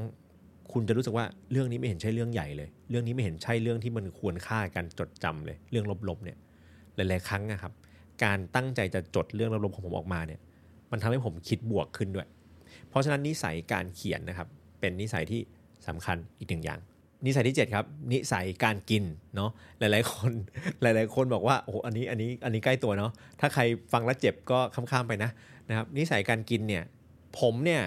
[0.73, 6.37] คุณจะรู้สึกว่าเรื่องนี้ไม่เห็นใช่เรื่องใหญ่เลย เรื่องนี้ไม่เห็นใช่เรื่องที่มันควรค่าการจดจำเลย เรื่องลบๆเนี่ย
[6.97, 7.73] หลาย ๆ ครั้งนะครับ
[8.25, 10.41] การตั้งใจจะจดเรื่องลบๆของผมออกมาเนี่ย
[10.91, 12.29] มันทำให้ผมคิดบวกขึ้นด้วย
[12.89, 14.49] เพราะฉะนั้นนิสัยการเขียนนะครับ
[14.81, 15.41] เป็นนิสัยที่
[15.89, 16.81] สำคัญอีกหนึ่งอย่าง
[17.27, 19.05] นิสัยที่ 7 ครับ นิสัยการกิน
[19.37, 20.33] เนาะหลาย ๆ คน
[20.83, 25.31] หลาย ๆ คนบอกว่าโอ้อันนี้อันนี้อันนี้ใกล้ตัวเนาะถ้าใครฟังแล้วเจ็บก็ข้ามๆไปนะ
[25.69, 26.85] นะครับ นิสัยการกินเนี่ย
[27.39, 27.83] ผมเนี่ย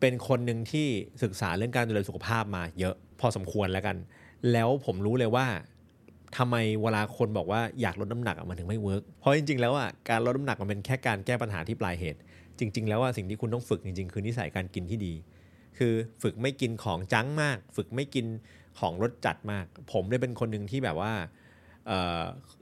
[0.00, 0.86] เป็นคนหนึ่งที่
[1.22, 3.96] ศึกษาเรื่องการดูแลสุขภาพมาเยอะพอสมควรแล้วกัน
[4.52, 5.46] แล้วผมรู้เลยว่า
[6.36, 12.20] ทำไมเวลาคนบอกว่าอยากลดน้ำหนักมันถึงไม่ work เพราะจริงๆแล้วอะการลดน้ำหนักมันเป็นแค่การแก้ปัญหาที่ปลายเหตุ
[12.58, 15.14] จริง ๆ แล้วว่าสิ่งที่คุณต้องฝึกจริงๆ คือนิสัยการกินที่ดี
[15.78, 18.26] คือฝึกไม่กินของจังมาก ฝึกไม่กิน
[18.78, 21.12] ของรสจัดมาก ผมได้เป็นคนหนึ่งที่แบบว่า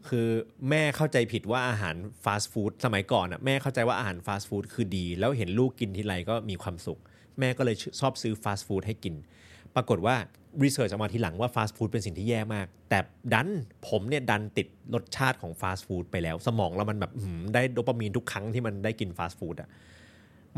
[0.08, 0.26] คือ
[0.70, 7.00] แม่เข้าใจผิดว่าอาหารฟาสต์ฟู้ดสมัยก่อนอะแม่เข้าใจว่าอาหารฟาสต์ฟู้ดคือดี แล้วเห็นลูกกินทีไรก็มีความสุข
[7.40, 9.14] แม่ก็เลยชอบซื้อฟาสต์ฟู้ดให้กิน
[9.74, 10.16] ปรากฏว่า
[10.62, 12.98] รีเสิร์ชออกมาทีหลังว่าฟาสต์ฟู้ดเป็นสิ่งที่แย่มาก แต่
[13.32, 13.48] ดัน
[13.88, 17.12] ผมเนี่ยดันติดรสชาติของฟาสต์ฟู้ดไปแล้ว สมองเรามันแบบ
[17.54, 19.68] ได้โดปามีนทุกครั้งที่มันได้กินฟาสต์ฟู้ดอะ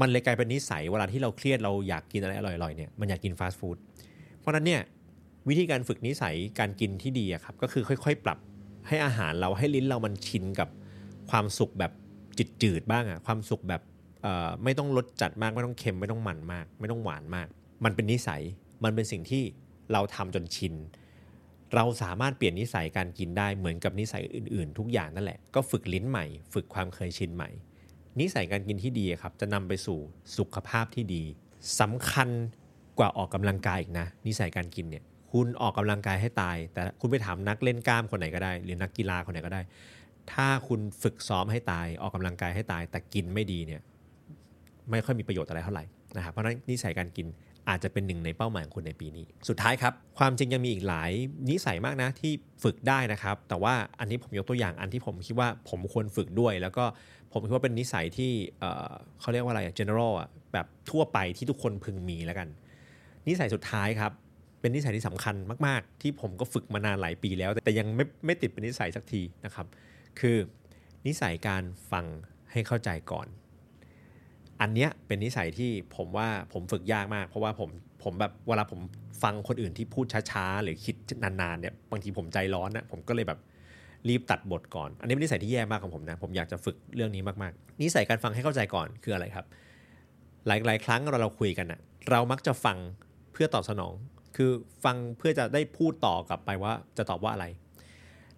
[0.01, 3.77] มันเลยกลายเป็นนิสัยเวลาที่เราเครียดเราอยากกินอะไรอร่อยๆเนี่ยมันอยากกินฟาสต์ฟู้ด
[4.41, 4.83] เพราะนั้นเนี่ย
[5.49, 8.39] วิธีการฝึกนิสัยการกินที่ดีครับก็คือค่อยๆ ปรับ
[8.89, 10.69] ให้อาหารเราให้ลิ้นเรามันชินกับ
[11.31, 11.93] ความสุขแบบ
[12.63, 13.83] จืดๆบ้างอะความสุขแบบ
[14.65, 17.49] ไม่ต้องรสจัดมากไม่ต้องเค็มไม่ต้องมันมาก ไม่ต้องหวานมาก
[17.85, 18.43] มันเป็นนิสัย
[18.85, 19.43] มันเป็นสิ่งที่
[19.93, 20.75] เราทำจนชิน
[21.75, 27.51] เราสามารถเปลี่ยนนิสัยการกินได้เหมือนกับนิสัยอื่น ๆ ทุกอย่างนั่นแหละ ก็ฝึกลิ้นใหม่ ฝึกความเคยชินใหม่
[28.21, 29.99] นิสัยการกินที่ดีครับ จะนำไปสู่
[30.37, 31.23] สุขภาพที่ดี
[31.81, 32.29] สำคัญ
[32.99, 39.61] กว่าออกกำลังกายอีกนะ นิสัยการกินเนี่ยคุณออกกำลังกายให้ตาย แต่คุณไปถามนักเล่นกล้ามคนไหนก็ได้ หรือนักกีฬาคนไหนก็ได้
[40.33, 43.81] ถ้าคุณฝึกซ้อมให้ตาย ออกกำลังกายให้ตาย แต่กินไม่ดีเนี่ย
[44.91, 45.85] ไม่ค่อยมีประโยชน์อะไรเท่าไหร่
[46.17, 47.27] นะครับเพราะนั้นนิสัยการกิน
[47.69, 51.11] อาจจะเป็นหนึ่งในเป้าหมายของคุณในปีนี้ สุดท้ายครับ ความจริงยังมีอีกหลาย
[51.51, 56.85] นิสัยมากนะที่ฝึกได้นะครับ แต่ว่าอันนี้ผมยกตัวอย่างอันที่ผมคิดว่าผมควรฝึกด้วย แล้วก็
[57.33, 58.33] ผมคิดว่าเป็นนิสัยที่
[59.21, 62.49] เขาเรียกว่าอะไร general อะแบบทั่วไปที่ทุกคนพึงมีแล้วกัน
[63.29, 64.13] นิสัยสุดท้ายครับ
[64.61, 65.35] เป็นนิสัยที่สำคัญ
[65.67, 69.67] มาก ๆ ที่ผมก็ฝึกมานานหลายปีแล้ว แต่ยังไม่ไม่ติดเป็นนิสัยสักทีนะครับ
[70.21, 70.37] คือ
[71.07, 72.07] นิสัยการฟัง
[72.53, 73.27] ให้เข้าใจก่อน
[74.61, 77.71] อันเนี้ยเป็นนิสัยที่ผมว่าผมฝึกยากมาก เพราะว่าผม
[78.05, 78.81] ผมแบบเวลาผม
[79.23, 83.41] ฟังคนอื่นที่พูดช้าๆ หรือคิดนานๆเนี่ยบางทีผมใจร้อนนะผมก็เลยแบบ
[84.09, 89.47] รีบตัดบทก่อน อันนี้เป็นนิสัยที่แย่มากของผมนะ ผมอยากจะฝึกเรื่องนี้มากๆ นิสัยการฟังให้เข้าใจก่อนคืออะไรครับ
[90.47, 92.79] หลายๆ ครั้งเราเราคุยกันนะเรามักจะฟัง
[93.33, 93.93] เพื่อตอบสนอง
[94.37, 94.51] คือ
[94.85, 97.47] ฟังเพื่อจะได้พูดต่อกลับไปว่าจะตอบว่าอะไร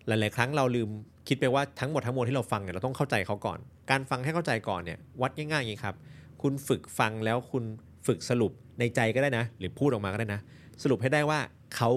[0.07, 0.88] หลาย ๆ ครั้งเราลืม
[1.28, 3.59] คิดไปว่าทั้งหมดทั้งมวลที่เราฟังเนี่ยเราต้องเข้าใจเขาก่อน
[3.90, 5.94] การฟังให้เข้าใจก่อนเนี่ยวัดง่ายๆอย่างนี้ครับ
[6.42, 7.64] คุณฝึกฟังแล้วคุณ
[8.07, 10.40] ฝึกสรุปในใจก็ได้นะ หรือพูดออกมาก็ได้นะ
[10.83, 11.38] สรุปให้ได้ว่า
[11.77, 11.90] เขา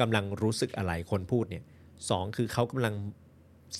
[0.00, 1.62] กำลังรู้สึกอะไรคนพูดเนี่ย
[2.10, 2.94] สองคือเขากำลัง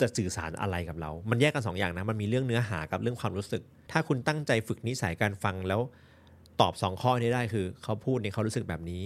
[0.00, 3.62] จะสื่อสารอะไรกับเรา มันแยกกัน2ออย่างนะ มันมีเรื่องเนื้อหากับเรื่องความรู้สึก
[3.92, 5.80] ถ้าคุณตั้งใจฝึกนิสัยการฟังแล้ว
[6.60, 9.02] ตอบ 2 ข้อนี้ได้คือ เขาพูดเนี่ยเขารู้สึกแบบนี้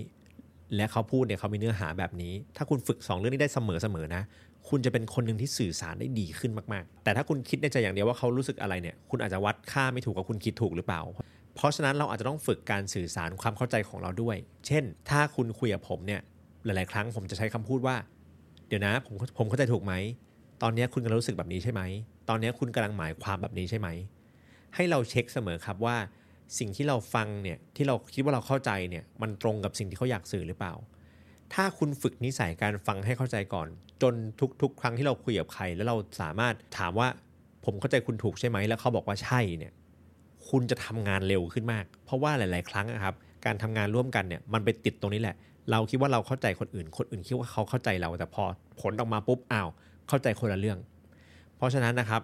[0.76, 3.58] และเขาพูดเนี่ยเขามีเนื้อหาแบบนี้ ถ้าคุณฝึก 2 เรื่องนี้ได้เส
[3.94, 4.22] มอๆนะ
[4.68, 11.02] คุณจะเป็นคนหนึ่งที่สื่อสารได้ดีขึ้นมากๆ แต่ถ้าคุณคิดในใจอย่างเดียวว่าเขารู้สึกอะไรเนี่ย คุณอาจจะวัดค่าไม่ถูกกับคุณคิดถูกหรือเปล่า
[11.54, 16.20] เพราะฉะนั้นเราอาจจะต้องฝึกการสื่อสารความเข้าใจของเราด้วย เช่น ถ้าคุณคุยกับผมเนี่ย
[16.64, 17.96] หลาย ๆ ครั้งผมจะใช้คำพูดว่า
[18.68, 19.94] เดี๋ยวนะ ผมผมเข้าใจถูกไหม
[20.62, 21.82] ตอนนี้คุณกำลังรู้สึกแบบนี้ใช่ไหม
[22.28, 23.88] ตอนนี้คุณกำลังหมายความแบบนี้ใช่ไหม
[24.74, 25.96] ให้เราเช็คเสมอครับว่า
[26.58, 30.72] สิ่งที่เราฟังเนี่ย ที่เราคิดว่าเราเข้าใจเนี่ย มันตรงกับสิ่งที่เขาอยากสื่อหรือเปล่า
[31.54, 33.68] ถ้าคุณฝึกนิสัยการฟังให้เข้าใจก่อน
[34.02, 34.14] จน
[34.62, 37.08] ทุก ๆ ครั้งที่เราคุยกับใคร แล้วเราสามารถถามว่า
[37.64, 39.72] ผมเข้าใจคุณถูกใช่ไหมแล้วเขาบอกว่าใช่เนี่ย
[40.48, 43.14] คุณจะทำงานเร็วขึ้นมาก เพราะว่าหลาย ๆ ครั้งนะครับ
[43.46, 45.36] การทำงานร่วมกันเนี่ยมันไปติดตรงนี้แหละ
[45.70, 48.44] เราคิดว่าเราเข้าใจคนอื่น คนอื่นคิดว่าเขาเข้าใจเรา แต่พอ
[48.80, 49.68] ผลออกมาปุ๊บอ้าว
[50.08, 50.78] เข้าใจคนละเรื่อง
[51.56, 52.22] เพราะฉะนั้นนะครับ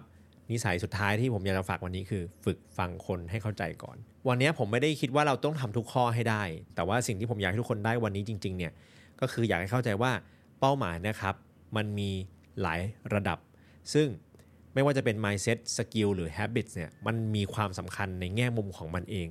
[0.51, 3.97] นิสัยสุดท้ายที่ผมอยากจะฝากวันนี้คือ ฝึกฟังคนให้เข้าใจก่อน
[4.27, 6.43] วันนี้ผมไม่ได้คิดว่าเราต้องทำทุกข้อให้ได้
[6.75, 8.71] แต่ว่าสิ่งที่ผมอยากให้ทุกคนได้วันนี้จริง ๆ เนี่ย
[9.21, 10.11] ก็คืออยากให้เข้าใจว่า
[10.59, 11.35] เป้าหมายนะครับ
[11.75, 12.09] มันมี
[12.61, 12.79] หลาย
[13.13, 13.37] ระดับ
[13.93, 14.07] ซึ่ง
[14.73, 19.29] ไม่ว่าจะเป็น mindset skill หรือ habits เนี่ยมันมีความสำคัญในแง่มุมของมันเอง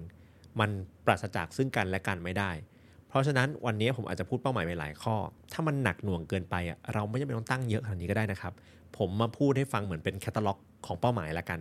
[0.60, 0.70] มัน
[1.06, 2.50] ปราศจากซึ่งกันและกันไม่ได้
[3.08, 5.16] เพราะฉะนั้นวันนี้ผมอาจจะพูดเป้าหมายไปหลายข้อ
[5.52, 8.52] ถ้ามันหนักหน่วงเกินไปอะเราไม่จำเป็นต้องตั้งเยอะขนาดนี้ก็ได้นะครับ
[8.98, 11.60] ผมมาพูดให้ฟังเหมือนเป็นแคตตาล็อกของเป้าหมายละกัน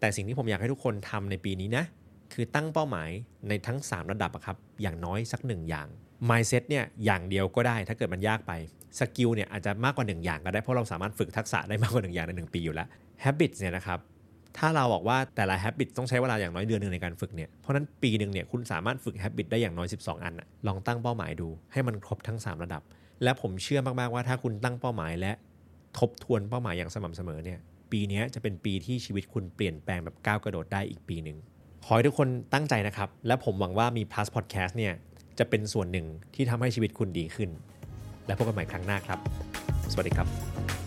[0.00, 1.84] แต่สิ่งที่ผมอยากให้ทุกคนทำในปีนี้นะ
[2.32, 3.10] คือตั้งเป้าหมาย
[3.48, 5.88] ในทั้ง 3 ระดับครับอย่างน้อยสัก1อย่าง
[6.30, 8.52] mindset เนี่ยอย่างเดียวก็ได้ถ้าเกิดมันยากไป
[8.98, 12.88] สกิลเนี่ยอาจจะมากกว่า 1 อย่างก็ได้เพราะเราสามารถฝึกทักษะได้มากกว่า 1 อย่างใน 1 ปีอยู่แล้ว
[13.24, 13.98] habit เนี่ยนะครับ
[14.58, 20.34] ถ้าเราบอกว่าแต่ละ habit ต้องใช้เวลาอย่างน้อยเดือนหนึ่งในการฝึกเนี่ยเพราะนั้นปีหนึ่งเนี่ยคุณสามารถฝึก habit ได้อย่างน้อย 12 อัน
[20.66, 22.82] ลองตั้งเป้าหมายดู ให้มันครบทั้ง 3 ระดับ
[23.22, 25.32] และผมเชื่อมากๆว่าถ้าคุณตั้งเป้าหมายและ
[25.98, 27.58] ทบทวนเป้าหมายอย่างสม่ำเสมอเนี่ย
[27.92, 31.38] ปีนี้จะเป็นปีที่ชีวิตคุณเปลี่ยนแปลงแบบก้าวกระโดดได้อีกปีหนึ่ง
[31.84, 34.94] ขอให้ทุกคนตั้งใจนะครับ และผมหวังว่ามี plus podcast เนี่ย
[35.38, 37.50] จะเป็นส่วนหนึ่งที่ทำให้ชีวิตคุณดีขึ้น
[38.26, 39.18] และพบกันใหม่ครั้งหน้าครับ
[39.92, 40.77] สวัสดีครับ